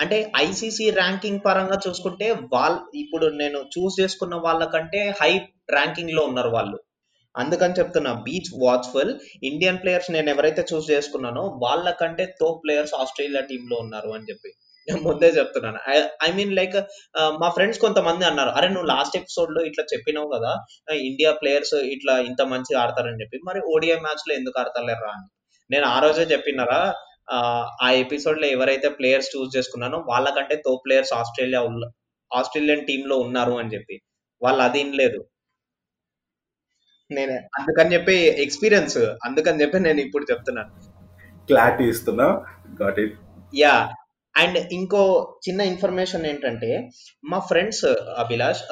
అంటే 0.00 0.32
ఐసీసీ 0.36 0.90
ర్యాంకింగ్ 0.90 1.40
పరంగా 1.46 1.78
చూసుకుంటే 1.88 2.32
వాళ్ళ 2.32 2.78
ఇప్పుడు 2.94 3.26
నేను 3.26 3.58
చూస్ 3.58 4.00
చేసుకున్న 4.00 4.34
వాళ్ళకంటే 4.34 5.14
హై 5.22 5.40
ర్యాంకింగ్లో 5.68 6.22
ఉన్నారు 6.22 6.50
వాళ్ళు. 6.50 6.78
అందుకని 7.34 7.76
చెప్తున్నా 7.78 8.12
బీచ్ 8.26 8.50
వాచ్ఫుల్ 8.62 9.10
ఇండియన్ 9.42 9.80
ప్లేయర్స్ 9.82 10.10
నేను 10.10 10.28
ఎవరైతే 10.30 10.62
చూస్ 10.70 10.86
చేసుకున్నానో 10.90 11.42
వాళ్ళకంటే 11.64 12.24
తో 12.40 12.48
ప్లేయర్స్ 12.62 12.94
ఆస్ట్రేలియా 12.94 13.42
టీమ్లో 13.50 13.76
ఉన్నారు 13.76 14.10
అని 14.16 14.28
చెప్పి 14.30 14.50
నేను 14.88 15.00
ముందే 15.02 15.28
చెప్తున్నాను. 15.28 15.78
ఐ 16.22 16.30
మీన్ 16.36 16.52
లైక్ 16.54 16.76
మా 17.42 17.48
ఫ్రెండ్స్ 17.56 17.80
కొంతమంది 17.80 18.24
అన్నారు 18.24 18.50
అరే 18.50 18.68
నువ్వు 18.68 18.88
లాస్ట్ 18.88 19.16
ఎపిసోడ్లో 19.16 19.60
ఇట్లా 19.64 19.84
చెప్పినావు 19.92 20.28
కదా 20.36 20.52
ఇండియా 21.08 21.32
ప్లేయర్స్ 21.32 21.74
ఇట్లా 21.94 22.14
ఇంత 22.20 22.42
మంచిగా 22.52 22.78
ఆడతారని 22.82 23.20
చెప్పి 23.22 23.38
మరి 23.44 23.60
ఓడిఐ 23.74 23.98
మ్యాచ్లో 23.98 24.34
ఎందుకు 24.34 24.58
ఆడతలేరా 24.60 25.10
అని. 25.16 25.28
నేను 25.70 25.86
ఆ 25.86 25.96
రోజే 25.98 26.24
చెప్పినారా 26.32 26.80
ఆ 27.82 27.88
ఎపిసోడ్లో 28.02 28.46
ఎవరైతే 28.46 28.88
ప్లేయర్స్ 28.98 29.32
చూస్ 29.34 29.50
చేసుకున్నానో 29.56 29.98
వాళ్ళకంటే 30.08 30.54
తో 30.66 30.72
ప్లేయర్స్ 30.84 31.12
ఆస్ట్రేలియా 31.12 31.60
ఆస్ట్రేలియన్ 32.30 32.86
టీమ్లో 32.86 33.16
ఉన్నారు 33.18 33.54
అని 33.60 33.72
చెప్పి. 33.74 33.96
వాళ్ళు 34.42 34.62
అది 34.62 34.82
లేదు 35.00 35.20
నేను. 37.16 37.36
అందుకని 37.58 37.92
చెప్పి 37.94 38.16
ఎక్స్పీరియన్స్ 38.44 38.98
అందుకని 39.26 39.60
చెప్పి 39.62 39.78
నేను 39.80 40.00
ఇప్పుడు 40.00 40.26
చెప్తున్నాను. 40.30 40.72
క్లారిటీ 41.46 41.84
ఇస్తున్నా. 41.92 42.26
గాట్ 42.82 42.98
ఇట్ 43.04 43.14
యా 43.54 43.74
అండ్ 44.34 44.58
ఇంకో 44.72 45.02
చిన్న 45.46 45.60
ఇన్ఫర్మేషన్ 45.72 46.26
ఏంటంటే 46.26 46.70
మా 47.24 47.38
ఫ్రెండ్స్ 47.50 47.84
అభిలాష్ 48.22 48.62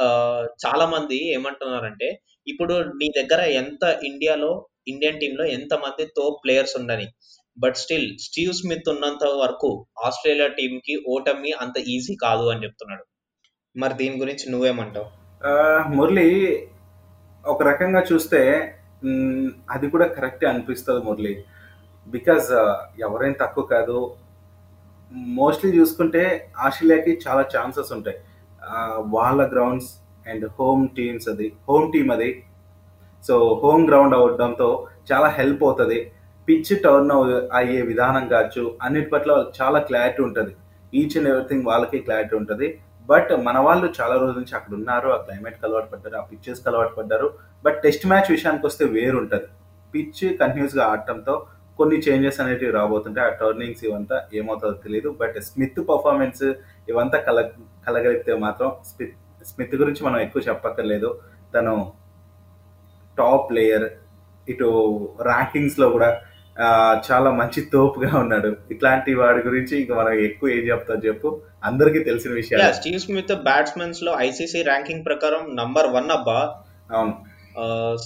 చాలా 0.65 0.87
మంది 0.87 1.19
ఏమంటున్నారంటే 1.35 2.09
ఇప్పుడు 2.47 2.75
నీ 3.01 3.09
దగ్గర 3.19 3.41
ఎంత 3.63 3.85
ఇండియాలో 4.05 4.51
ఇండియన్ 4.89 5.21
టీంలో 5.21 5.45
ఎంత 5.57 5.75
మంది 5.75 6.05
తో 6.17 6.25
ప్లేయర్స్ 6.45 6.77
ఉండని. 6.81 7.09
బట్ 7.57 7.77
స్టిల్ 7.77 8.09
స్టీవ్ 8.19 8.53
స్మిత్ 8.53 8.89
ఉన్నంత 8.89 9.25
వరకు 9.41 9.71
ఆస్ట్రేలియా 10.05 10.49
టీమ్కి 10.59 10.95
ఓటమి 11.09 11.51
అంత 11.63 11.77
ఈజీ 11.89 12.15
కాదు 12.23 12.45
అని 12.53 12.65
చెప్తున్నాడు. 12.65 13.05
మరి 13.77 13.95
దీని 13.95 14.17
గురించి 14.17 14.47
నువ్వేమంటావు? 14.53 15.09
మురళి 15.97 16.29
ఒక 17.47 17.63
రకంగా 17.63 18.01
చూస్తే 18.13 18.41
అది 19.71 19.87
కూడా 19.91 20.07
కరెక్టే 20.07 20.47
అనిపిస్తుంది 20.47 21.05
మురళి. 21.05 21.33
బికాజ్ 22.09 22.47
ఎవరైనా 23.01 23.35
తక్కువ 23.41 23.65
కాదు. 23.65 23.99
మోస్ట్లీ 25.13 25.71
చూసుకుంటే 25.79 26.23
ఆస్ట్రేలియాకి 26.59 27.13
చాలా 27.27 27.43
ఛాన్సెస్ 27.55 27.93
ఉంటాయి. 27.93 28.19
వాళ్ళ 29.17 29.41
గ్రౌండ్స్ 29.53 29.91
అండ్ 30.29 30.45
హోమ్ 30.61 30.89
టీమ్స్ 30.97 31.29
అది 31.29 31.53
హోమ్ 31.69 31.93
టీమ్ 31.93 32.11
అది. 32.11 32.31
సో 33.29 33.61
హోమ్ 33.63 33.89
గ్రౌండ్ 33.89 34.15
అవడంతో 34.15 34.69
చాలా 35.13 35.29
హెల్ప్ 35.29 35.63
అవుతుంది. 35.65 35.99
పిచ్ 36.49 36.73
టర్న్ 36.83 37.13
అయ్యే 37.57 37.83
విధానం 37.83 38.29
కావచ్చు. 38.29 38.65
అన్నిటి 38.83 39.11
పట్ల 39.11 39.31
చాలా 39.63 39.79
క్లారిటీ 39.79 40.23
ఉంటుంది. 40.23 40.53
ఈచ్ 40.95 41.17
అండ్ 41.19 41.29
ఎవ్రీథింగ్ 41.29 41.65
వాళ్ళకి 41.67 41.99
క్లారిటీ 41.99 42.37
ఉంటుంది. 42.37 42.69
బట్ 43.11 43.33
మన 43.47 43.57
వాళ్ళు 43.59 43.87
చాలా 43.99 44.15
రోజుల 44.21 44.37
నుంచి 44.37 44.55
అక్కడ 44.59 44.73
ఉన్నారు 44.75 45.09
ఆ 45.09 45.17
క్లైమేట్కి 45.17 45.65
అలవాటు 45.67 45.89
పడ్డారు 45.91 46.17
ఆ 46.17 46.25
పిచ్చెస్కి 46.31 46.69
అలవాటు 46.69 46.95
పడ్డారు. 46.95 47.29
బట్ 47.65 47.79
టెస్ట్ 47.83 48.07
మ్యాచ్ 48.07 48.31
విషయానికి 48.31 48.67
వస్తే 48.67 48.85
వేరు 48.97 49.17
ఉంటుంది 49.17 49.49
పిచ్ 49.95 50.23
కంటిన్యూస్గా 50.39 50.85
ఆడటంతో 50.87 51.35
కొన్ని 51.79 51.97
చేంజెస్ 51.97 52.41
అనేటివి 52.41 52.73
రాబోతుంటాయి. 52.73 53.27
ఆ 53.31 53.35
టర్నింగ్స్ 53.35 53.85
ఇవంతా 53.85 54.17
ఏమవుతుందో 54.35 54.75
తెలియదు 54.85 55.11
బట్ 55.21 55.37
స్మిత్ 55.49 55.81
పర్ఫార్మెన్స్ 55.89 56.45
ఇవంతా 56.89 57.19
కల 57.21 57.41
కలగలిగితే 57.87 58.35
మాత్రం 58.45 58.71
స్మిత్ 58.91 59.17
స్మిత్ 59.47 59.75
గురించి 59.75 60.03
మనం 60.07 60.19
ఎక్కువ 60.21 60.43
చెప్పక్కర్లేదు. 60.49 61.11
తను 61.55 61.75
టాప్ 63.19 63.45
ప్లేయర్ 63.51 63.87
ఇటు 64.49 64.69
ర్యాంకింగ్స్లో 65.23 65.87
కూడా 65.89 66.09
చాలా 67.11 67.31
మంచి 67.31 67.61
తోపుగా 67.73 68.19
ఉన్నాడు. 68.19 68.57
ఇట్లాంటి 68.71 69.15
వాడి 69.15 69.39
గురించి 69.39 69.81
ఇంకా 69.81 69.95
మనం 69.95 70.13
ఎక్కువ 70.13 70.49
ఏం 70.49 70.65
చెప్తాం 70.69 70.97
చెప్పు? 71.07 71.43
అందరికీ 71.65 71.99
తెలిసిన 71.99 72.31
యా 72.31 72.37
విషయాలు 72.37 72.73
స్టీవ్ 72.73 73.01
స్మిత్ 73.01 73.35
బ్యాట్స్మెన్స్లో 73.43 74.17
ఐసీసీ 74.19 74.63
ర్యాంకింగ్ 74.63 75.05
ప్రకారం 75.05 75.57
నంబర్ 75.57 75.87
వన్ 75.87 76.11
అబ్బా. 76.11 76.55
అవును. 76.93 77.15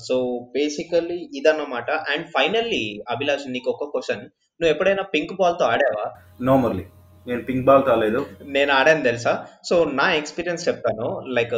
సో 0.06 0.16
బేసికల్లీ 0.54 1.30
ఇదన్నమాట. 1.34 1.90
అండ్ 1.90 2.26
ఫైనల్లీ 2.26 3.02
అభిలాష్ 3.10 3.50
నీకు 3.50 3.70
ఒక 3.70 3.90
క్వశ్చన్ 3.90 4.24
నువ్వు 4.60 4.70
ఎప్పుడైనా 4.70 5.02
పింక్ 5.02 5.32
బాల్తో 5.32 5.64
ఆడావా? 5.64 6.10
నో 6.42 6.56
మురళి 6.56 6.84
నేను 7.26 7.42
పింక్ 7.42 7.64
బాల్ 7.64 7.84
తాలేదు 7.86 8.26
నేను 8.44 8.72
ఆడాను 8.72 9.02
తెలుసా? 9.02 9.46
సో 9.64 9.84
నా 9.84 10.12
ఎక్స్పీరియన్స్ 10.14 10.68
చెప్తాను. 10.68 11.24
లైక్ 11.28 11.54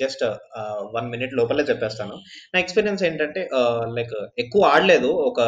జస్ట్ 0.00 0.22
వన్ 0.94 1.08
మినిట్ 1.10 1.34
లోపలే 1.34 1.64
చెప్పేస్తాను. 1.64 2.16
నా 2.54 2.60
ఎక్స్పీరియన్స్ 2.60 3.02
ఏంటంటే 3.04 3.48
లైక్ 3.96 4.14
ఎక్కువ 4.38 4.62
ఆడలేదు. 4.64 5.10
ఒక 5.30 5.40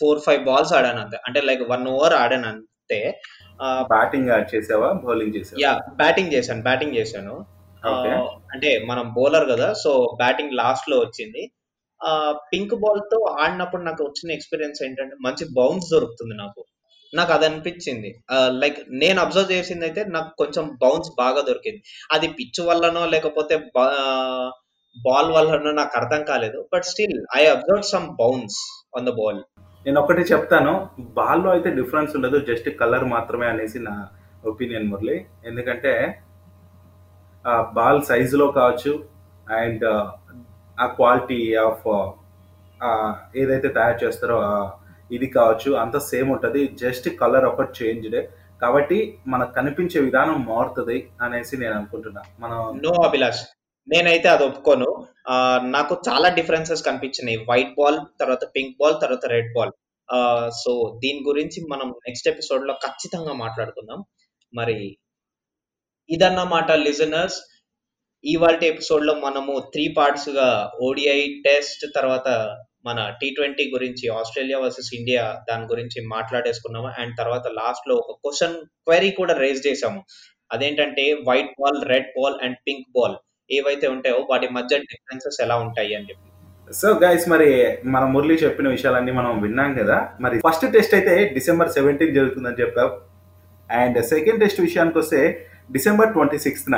ఫోర్ 0.00 0.20
ఫైవ్ 0.26 0.42
బాల్స్ 0.44 0.72
ఆడాను 0.72 1.00
అంతే. 1.00 1.18
అంటే 1.26 1.40
లైక్ 1.40 1.62
వన్ 1.70 1.86
ఓవర్ 1.88 2.14
ఆడాను 2.14 2.48
అంతే. 2.48 3.00
బ్యాటింగ్ 3.62 4.28
చేసావా? 4.54 4.92
బౌలింగ్ 5.04 5.34
చేసావా? 5.38 5.60
యా 5.62 5.72
బ్యాటింగ్ 5.96 6.32
చేశాను 6.32 6.62
బ్యాటింగ్ 6.62 6.96
చేశాను. 6.96 7.34
అంటే 8.52 8.70
మనం 8.88 9.04
బౌలర్ 9.16 9.46
కదా 9.50 9.68
సో 9.84 9.92
బ్యాటింగ్ 10.16 10.52
లాస్ట్లో 10.52 10.98
వచ్చింది. 10.98 11.42
పింక్ 12.52 12.74
బాల్తో 12.74 13.18
ఆడినప్పుడు 13.40 13.82
నాకు 13.82 14.02
వచ్చిన 14.04 14.30
ఎక్స్పీరియన్స్ 14.32 14.82
ఏంటంటే 14.82 15.16
మంచి 15.20 15.44
బౌన్స్ 15.56 15.88
దొరుకుతుంది 15.92 16.34
నాకు. 16.34 16.64
నాకు 17.18 17.30
అది 17.36 17.44
అనిపించింది 17.48 18.10
లైక్ 18.62 18.78
నేను 19.02 19.18
అబ్జర్వ్ 19.24 19.52
చేసింది 19.54 19.84
అయితే 19.88 20.02
నాకు 20.16 20.30
కొంచెం 20.42 20.64
బౌన్స్ 20.82 21.10
బాగా 21.22 21.40
దొరికింది. 21.48 21.80
అది 22.14 22.28
పిచ్ 22.38 22.60
వల్లనో 22.68 23.02
లేకపోతే 23.14 23.56
బాల్ 24.96 25.30
వల్లనో 25.36 25.72
నాకు 25.80 25.94
అర్థం 26.00 26.22
కాలేదు. 26.30 26.58
But 26.72 26.86
still 26.92 27.18
I 27.40 27.42
observe 27.54 27.84
some 27.92 28.08
bounce 28.20 28.58
on 28.96 29.06
the 29.08 29.12
ball. 29.20 29.40
నేను 29.86 29.98
ఒకటి 30.02 30.22
చెప్తాను. 30.32 30.72
బాల్లో 31.20 31.48
అయితే 31.54 31.68
డిఫరెన్స్ 31.78 32.12
ఉండదు. 32.16 32.38
జస్ట్ 32.50 32.68
కలర్ 32.82 33.06
మాత్రమే 33.14 33.46
అనేసి 33.52 33.78
నా 33.88 33.94
ఒపీనియన్ 34.50 34.90
మురళి. 34.90 35.16
ఎందుకంటే 35.50 35.94
ఆ 37.44 37.54
బాల్ 37.78 38.02
సైజులో 38.10 38.46
కావచ్చు 38.58 38.92
అండ్ 39.60 39.84
ఆ 40.82 40.86
క్వాలిటీ 40.98 41.40
ఆఫ్ 41.66 41.88
ఏదైతే 43.40 43.68
తయారు 43.76 43.98
చేస్తారో 44.04 44.38
ఇది 45.12 45.26
కావచ్చు 45.26 45.72
అంత 45.72 45.98
సేమ్ 45.98 46.30
ఉంటుంది. 46.30 46.66
జస్ట్ 46.68 47.16
కలర్ 47.16 47.44
ఒకటి 47.44 47.84
చేంజ్డే. 47.84 48.30
కాబట్టి 48.62 49.18
మనకు 49.26 49.52
కనిపించే 49.52 50.00
విధానం 50.00 50.44
మారుతుంది 50.44 51.10
అనేసి 51.22 51.56
నేను 51.56 51.74
అనుకుంటున్నా. 51.74 52.22
మనం 52.40 52.80
నో 52.84 53.02
అభిలాష్. 53.04 53.40
నేనైతే 53.88 54.28
అది 54.28 54.44
ఒప్పుకోను. 54.44 55.06
ఆ, 55.28 55.60
నాకు 55.64 56.00
చాలా 56.08 56.28
డిఫరెన్సెస్ 56.28 56.84
కనిపించినాయి. 56.84 57.46
వైట్ 57.50 57.74
బాల్ 57.78 58.00
తర్వాత 58.20 58.44
పింక్ 58.44 58.76
బాల్ 58.80 58.94
తర్వాత 59.02 59.26
రెడ్ 59.26 59.54
బాల్ 59.54 59.70
సో 60.64 60.98
దీని 61.04 61.24
గురించి 61.28 61.66
మనం 61.70 61.88
నెక్స్ట్ 61.88 62.28
ఎపిసోడ్లో 62.28 62.74
ఖచ్చితంగా 62.74 63.32
మాట్లాడుకుందాం. 63.32 64.04
మరి 64.54 64.96
ఇదన్నమాట 66.10 66.72
లిజనర్స్ 66.72 67.40
ఇవాళ 68.24 68.58
ఎపిసోడ్లో 68.62 69.14
మనము 69.14 69.58
త్రీ 69.60 69.94
పార్ట్స్గా 69.96 70.72
ఓడిఐ 70.82 71.42
టెస్ట్ 71.46 71.86
తర్వాత 71.96 72.58
మన 72.84 72.98
టీ 73.20 73.28
ట్వంటీ 73.36 73.64
గురించి 73.74 74.06
ఆస్ట్రేలియా 74.18 74.58
వర్సెస్ 74.62 74.90
ఇండియా 74.98 75.24
దాని 75.48 75.66
గురించి 75.72 75.98
మాట్లాడేసుకున్నాము. 76.14 76.88
అండ్ 77.00 77.14
తర్వాత 77.20 77.46
లాస్ట్లో 77.58 77.94
ఒక 78.02 78.16
క్వశ్చన్ 78.24 78.56
క్వైరీ 78.86 79.10
కూడా 79.20 79.34
రేజ్ 79.42 79.60
చేసాము 79.66 80.00
అదేంటంటే 80.54 81.04
white 81.28 81.52
ball 81.60 81.80
red 81.92 82.10
ball 82.16 82.36
and 82.46 82.58
pink 82.66 82.88
ball 82.96 83.16
ఏవైతే 83.50 83.86
ఉంటాయో 83.94 84.18
వాటి 84.30 84.48
మధ్య 84.56 84.78
డిఫరెన్సెస్ 84.90 85.38
ఎలా 85.44 85.56
ఉంటాయి 85.66 85.92
అని 85.96 86.08
చెప్పి. 86.10 86.28
సో 86.80 86.88
గైస్ 87.02 87.24
మరి 87.32 87.48
మన 87.94 88.04
మురళి 88.12 88.36
చెప్పిన 88.42 88.68
విషయాలన్నీ 88.76 89.12
మనం 89.20 89.32
విన్నాం 89.44 89.70
కదా. 89.80 89.96
మరి 90.24 90.36
ఫస్ట్ 90.46 90.66
టెస్ట్ 90.74 90.94
అయితే 90.98 91.14
డిసెంబర్ 91.36 91.72
సెవెంటీన్ 91.76 92.14
జరుగుతుందని 92.18 92.60
చెప్పావు. 92.62 92.92
అండ్ 93.70 93.98
సెకండ్ 94.12 94.40
టెస్ట్ 94.42 94.60
విషయానికి 94.66 94.98
వస్తే 95.02 95.20
December 95.76 96.12
twenty 96.14 96.38
సిక్స్త్న 96.46 96.76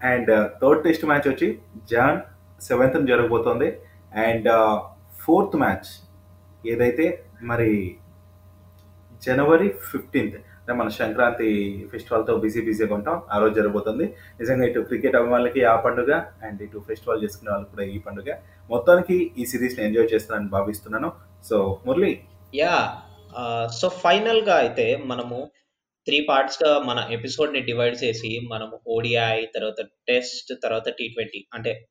and 0.00 0.30
third 0.62 0.82
test 0.86 1.04
match 1.10 1.28
వచ్చి 1.32 1.48
జాన్ 1.92 2.18
సెవెంత్ 2.68 2.98
జరగబోతోంది. 3.10 3.68
అండ్ 4.12 4.48
ఫోర్త్ 5.24 5.56
మ్యాచ్ 5.56 5.88
ఏదైతే 6.66 7.06
మరి 7.42 7.96
జనవరి 9.26 9.68
ఫిఫ్టీన్త్ 9.90 10.36
అంటే 10.36 10.72
మన 10.80 10.88
సంక్రాంతి 10.88 11.48
ఫెస్టివల్తో 11.92 12.36
బిజీ 12.36 12.60
బిజీగా 12.60 12.94
ఉంటాం 12.94 13.22
ఆ 13.30 13.38
రోజు 13.38 13.54
జరగబోతుంది. 13.54 14.04
నిజంగా 14.40 14.66
ఇటు 14.66 14.80
క్రికెట్ 14.80 15.16
అభిమానులకి 15.16 15.64
ఆ 15.64 15.76
పండుగ 15.76 16.12
అండ్ 16.42 16.62
ఇటు 16.62 16.78
ఫెస్టివల్ 16.78 17.22
చేసుకునే 17.24 17.50
వాళ్ళకి 17.50 17.70
కూడా 17.70 17.84
ఈ 17.84 17.98
పండుగ. 17.98 18.34
మొత్తానికి 18.70 19.32
ఈ 19.38 19.44
సిరీస్ని 19.44 19.84
ఎంజాయ్ 19.84 20.08
చేస్తానని 20.14 20.48
భావిస్తున్నాను. 20.48 21.12
సో 21.44 21.80
మురళి. 21.86 22.20
యా 22.54 22.74
సో 23.80 23.88
ఫైనల్గా 23.88 24.56
అయితే 24.56 24.86
మనము 25.04 25.50
త్రీ 26.06 26.26
పార్ట్స్గా 26.28 26.78
మన 26.78 27.08
ఎపిసోడ్ని 27.10 27.60
డివైడ్ 27.60 28.04
చేసి 28.04 28.40
మనము 28.52 28.80
ఓడిఐ 28.88 29.46
తర్వాత 29.56 29.80
టెస్ట్ 30.08 30.52
తర్వాత 30.62 30.88
టీ 30.88 31.08
ట్వంటీ 31.08 31.46
అంటే 31.54 31.88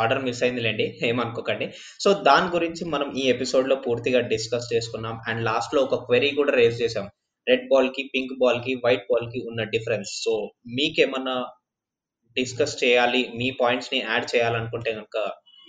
ఆర్డర్ 0.00 0.22
మిస్ 0.24 0.42
అయిందిలేండి 0.42 0.86
ఏమనుకోకండి. 1.02 1.66
సో 2.00 2.12
దాని 2.12 2.48
గురించి 2.50 2.84
మనం 2.84 3.08
ఈ 3.16 3.24
ఎపిసోడ్లో 3.28 3.76
పూర్తిగా 3.76 4.20
డిస్కస్ 4.20 4.70
చేసుకున్నాం. 4.74 5.20
అండ్ 5.28 5.44
లాస్ట్లో 5.44 5.82
ఒక 5.82 5.94
క్వెరీ 6.06 6.30
కూడా 6.30 6.52
రేస్ 6.52 6.82
చేసాం 6.82 7.08
రెడ్ 7.48 7.66
బాల్కి 7.72 8.10
పింక్ 8.14 8.34
బాల్కి 8.42 8.74
వైట్ 8.84 9.06
బాల్కి 9.10 9.40
ఉన్న 9.48 9.62
డిఫరెన్స్. 9.62 10.12
సో 10.24 10.34
మీకేమన్నా 10.68 11.36
డిస్కస్ 12.36 12.84
చేయాలి 12.84 13.32
మీ 13.36 13.50
పాయింట్స్ని 13.60 13.98
యాడ్ 14.00 14.36
చేయాలనుకుంటే 14.36 14.92
కనుక 14.92 15.18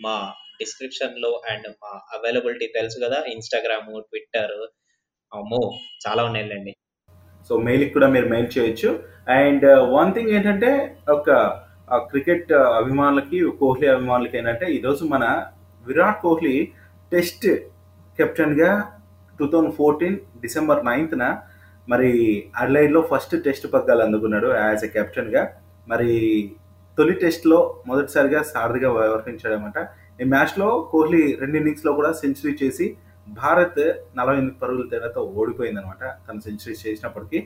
మా 0.04 0.16
డిస్క్రిప్షన్లో 0.62 1.42
అండ్ 1.52 1.68
మా 1.84 1.92
అవైలబిలిటీ 2.18 2.68
తెలుసు 2.76 2.98
కదా 3.06 3.24
ఇన్స్టాగ్రామ్ 3.34 4.02
ట్విట్టర్ 4.10 4.56
అమ్మో 5.32 5.62
చాలా 6.06 6.24
ఉన్నాయిలేండి. 6.24 6.74
సో 7.50 7.58
మెయిల్కి 7.58 7.90
కూడా 7.90 8.08
మీరు 8.08 8.28
మెయిల్ 8.28 8.48
చేయొచ్చు. 8.58 8.90
అండ్ 9.30 9.66
వన్ 9.66 10.14
థింగ్ 10.14 10.30
ఏంటంటే 10.30 10.72
ఒక 11.10 11.30
క్రికెట్ 12.12 12.52
అభిమానులకి 12.82 13.40
కోహ్లీ 13.60 13.88
అభిమానులకి 13.96 14.36
ఏంటంటే 14.40 14.66
ఈరోజు 14.76 15.04
మన 15.14 15.24
విరాట్ 15.84 16.22
కోహ్లీ 16.22 16.56
టెస్ట్ 17.12 17.48
కెప్టెన్గా 18.20 18.70
టూ 19.40 19.46
థౌజండ్ 19.54 19.76
ఫోర్టీన్ 19.80 20.18
డిసెంబర్ 20.44 20.86
నైన్త్న 20.86 21.24
మరి 21.88 22.12
అడ్లైడ్లో 22.62 23.02
ఫస్ట్ 23.12 23.36
టెస్ట్ 23.48 23.68
పగ్గాలు 23.74 24.02
అందుకున్నాడు 24.06 24.48
యాజ్ 24.62 24.86
ఎ 24.88 24.90
కెప్టెన్గా 24.96 25.44
మరి 25.88 26.12
తొలి 26.98 27.16
టెస్ట్లో 27.24 27.60
మొదటిసారిగా 27.88 28.40
సారథిగా 28.52 28.90
వ్యవహరించాడనమాట. 28.98 29.78
ఈ 30.22 30.26
మ్యాచ్లో 30.34 30.68
కోహ్లీ 30.92 31.24
రెండు 31.42 31.58
ఇన్నింగ్స్లో 31.60 31.92
కూడా 31.94 32.12
సెంచరీ 32.22 32.54
చేసి 32.62 32.86
భారత్ 33.28 33.82
నలభై 34.18 34.36
ఎనిమిది 34.40 34.58
పరుగుల 34.62 34.86
తేడాతో 34.92 35.22
ఓడిపోయిందనమాట 35.40 36.04
తను 36.26 36.42
సెంచరీ 36.48 36.76
చేసినప్పటికీ. 36.84 37.40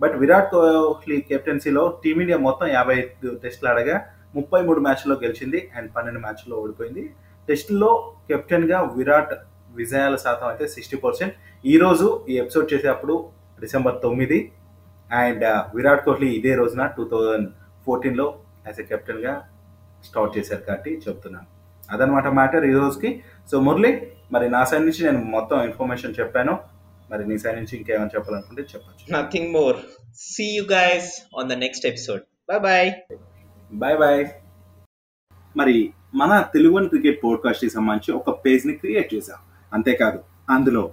బట్ 0.00 0.14
విరాట్ 0.22 0.50
కోహ్లీ 0.54 1.16
కెప్టెన్సీలో 1.30 1.82
టీమిండియా 2.04 2.38
మొత్తం 2.46 2.68
యాభై 2.76 2.96
ఐదు 3.02 3.30
టెస్టులు 3.42 3.68
ఆడగా 3.72 3.96
ముప్పై 4.36 4.60
మూడు 4.66 4.80
మ్యాచ్లో 4.86 5.14
గెలిచింది 5.24 5.60
అండ్ 5.76 5.88
పన్నెండు 5.96 6.20
మ్యాచ్లో 6.24 6.54
ఓడిపోయింది. 6.62 7.04
టెస్టుల్లో 7.48 7.90
కెప్టెన్గా 8.28 8.78
విరాట్ 8.96 9.32
విజయాల 9.80 10.16
శాతం 10.24 10.48
అయితే 10.52 10.64
సిక్స్టీ 10.74 10.96
పర్సెంట్. 11.04 11.34
ఈరోజు 11.64 12.06
ఈ 12.30 12.36
ఎపిసోడ్ 12.42 12.68
చేసేటప్పుడు 12.72 13.14
డిసెంబర్ 13.64 13.96
తొమ్మిది 14.04 14.38
అండ్ 15.10 15.44
విరాట్ 15.76 16.04
కోహ్లీ 16.06 16.28
ఇదే 16.38 16.52
రోజున 16.60 16.82
టూ 16.96 17.04
థౌజండ్ 17.12 17.48
ఫోర్టీన్లో 17.86 18.26
యాజ్ 18.66 18.80
ఎ 18.82 18.86
కెప్టెన్గా 18.90 19.34
స్టార్ట్ 20.08 20.36
చేశారు 20.38 20.62
కాబట్టి 20.68 20.92
చెప్తున్నాను. 21.06 21.48
అదనమాట 21.92 22.26
మ్యాటర్ 22.38 22.64
ఈ 22.70 22.74
రోజుకి. 22.80 23.10
సో 23.50 23.56
మురళి 23.66 23.92
మరి 24.34 24.46
నా 24.56 24.60
సైడ్ 24.70 24.84
నుంచి 24.88 25.02
నేను 25.06 25.20
మొత్తం 25.36 25.58
ఇన్ఫర్మేషన్ 25.68 26.18
చెప్పాను. 26.20 26.54
మరి 27.12 27.28
నీ 27.28 27.38
సైడ్ 27.38 27.56
నుంచి 27.56 27.76
ఇంకేమైనా 27.76 28.10
చెప్పాలనుకుంటే 28.14 28.62
చెప్పచ్చు. 28.62 29.12
Nothing 29.12 29.52
more 29.52 29.76
see 30.14 30.56
you 30.56 30.64
guys 30.72 31.22
on 31.38 31.48
the 31.48 31.52
next 31.52 31.86
episode 31.86 32.22
bye 32.48 32.60
bye 32.60 32.90
bye 33.72 33.96
bye 33.98 34.26
మరి 35.56 35.92
మన 36.14 36.42
తెలుగు 36.54 36.88
క్రికెట్ 36.88 37.24
పోడ్కాస్ట్కి 37.24 37.70
సంబంధించి 37.70 38.12
ఒక 38.12 38.30
పేజ్ని 38.46 38.74
క్రియేట్ 38.76 39.14
చేశాం. 39.14 39.38
అంతేకాదు 39.72 40.18
అందులో 40.50 40.92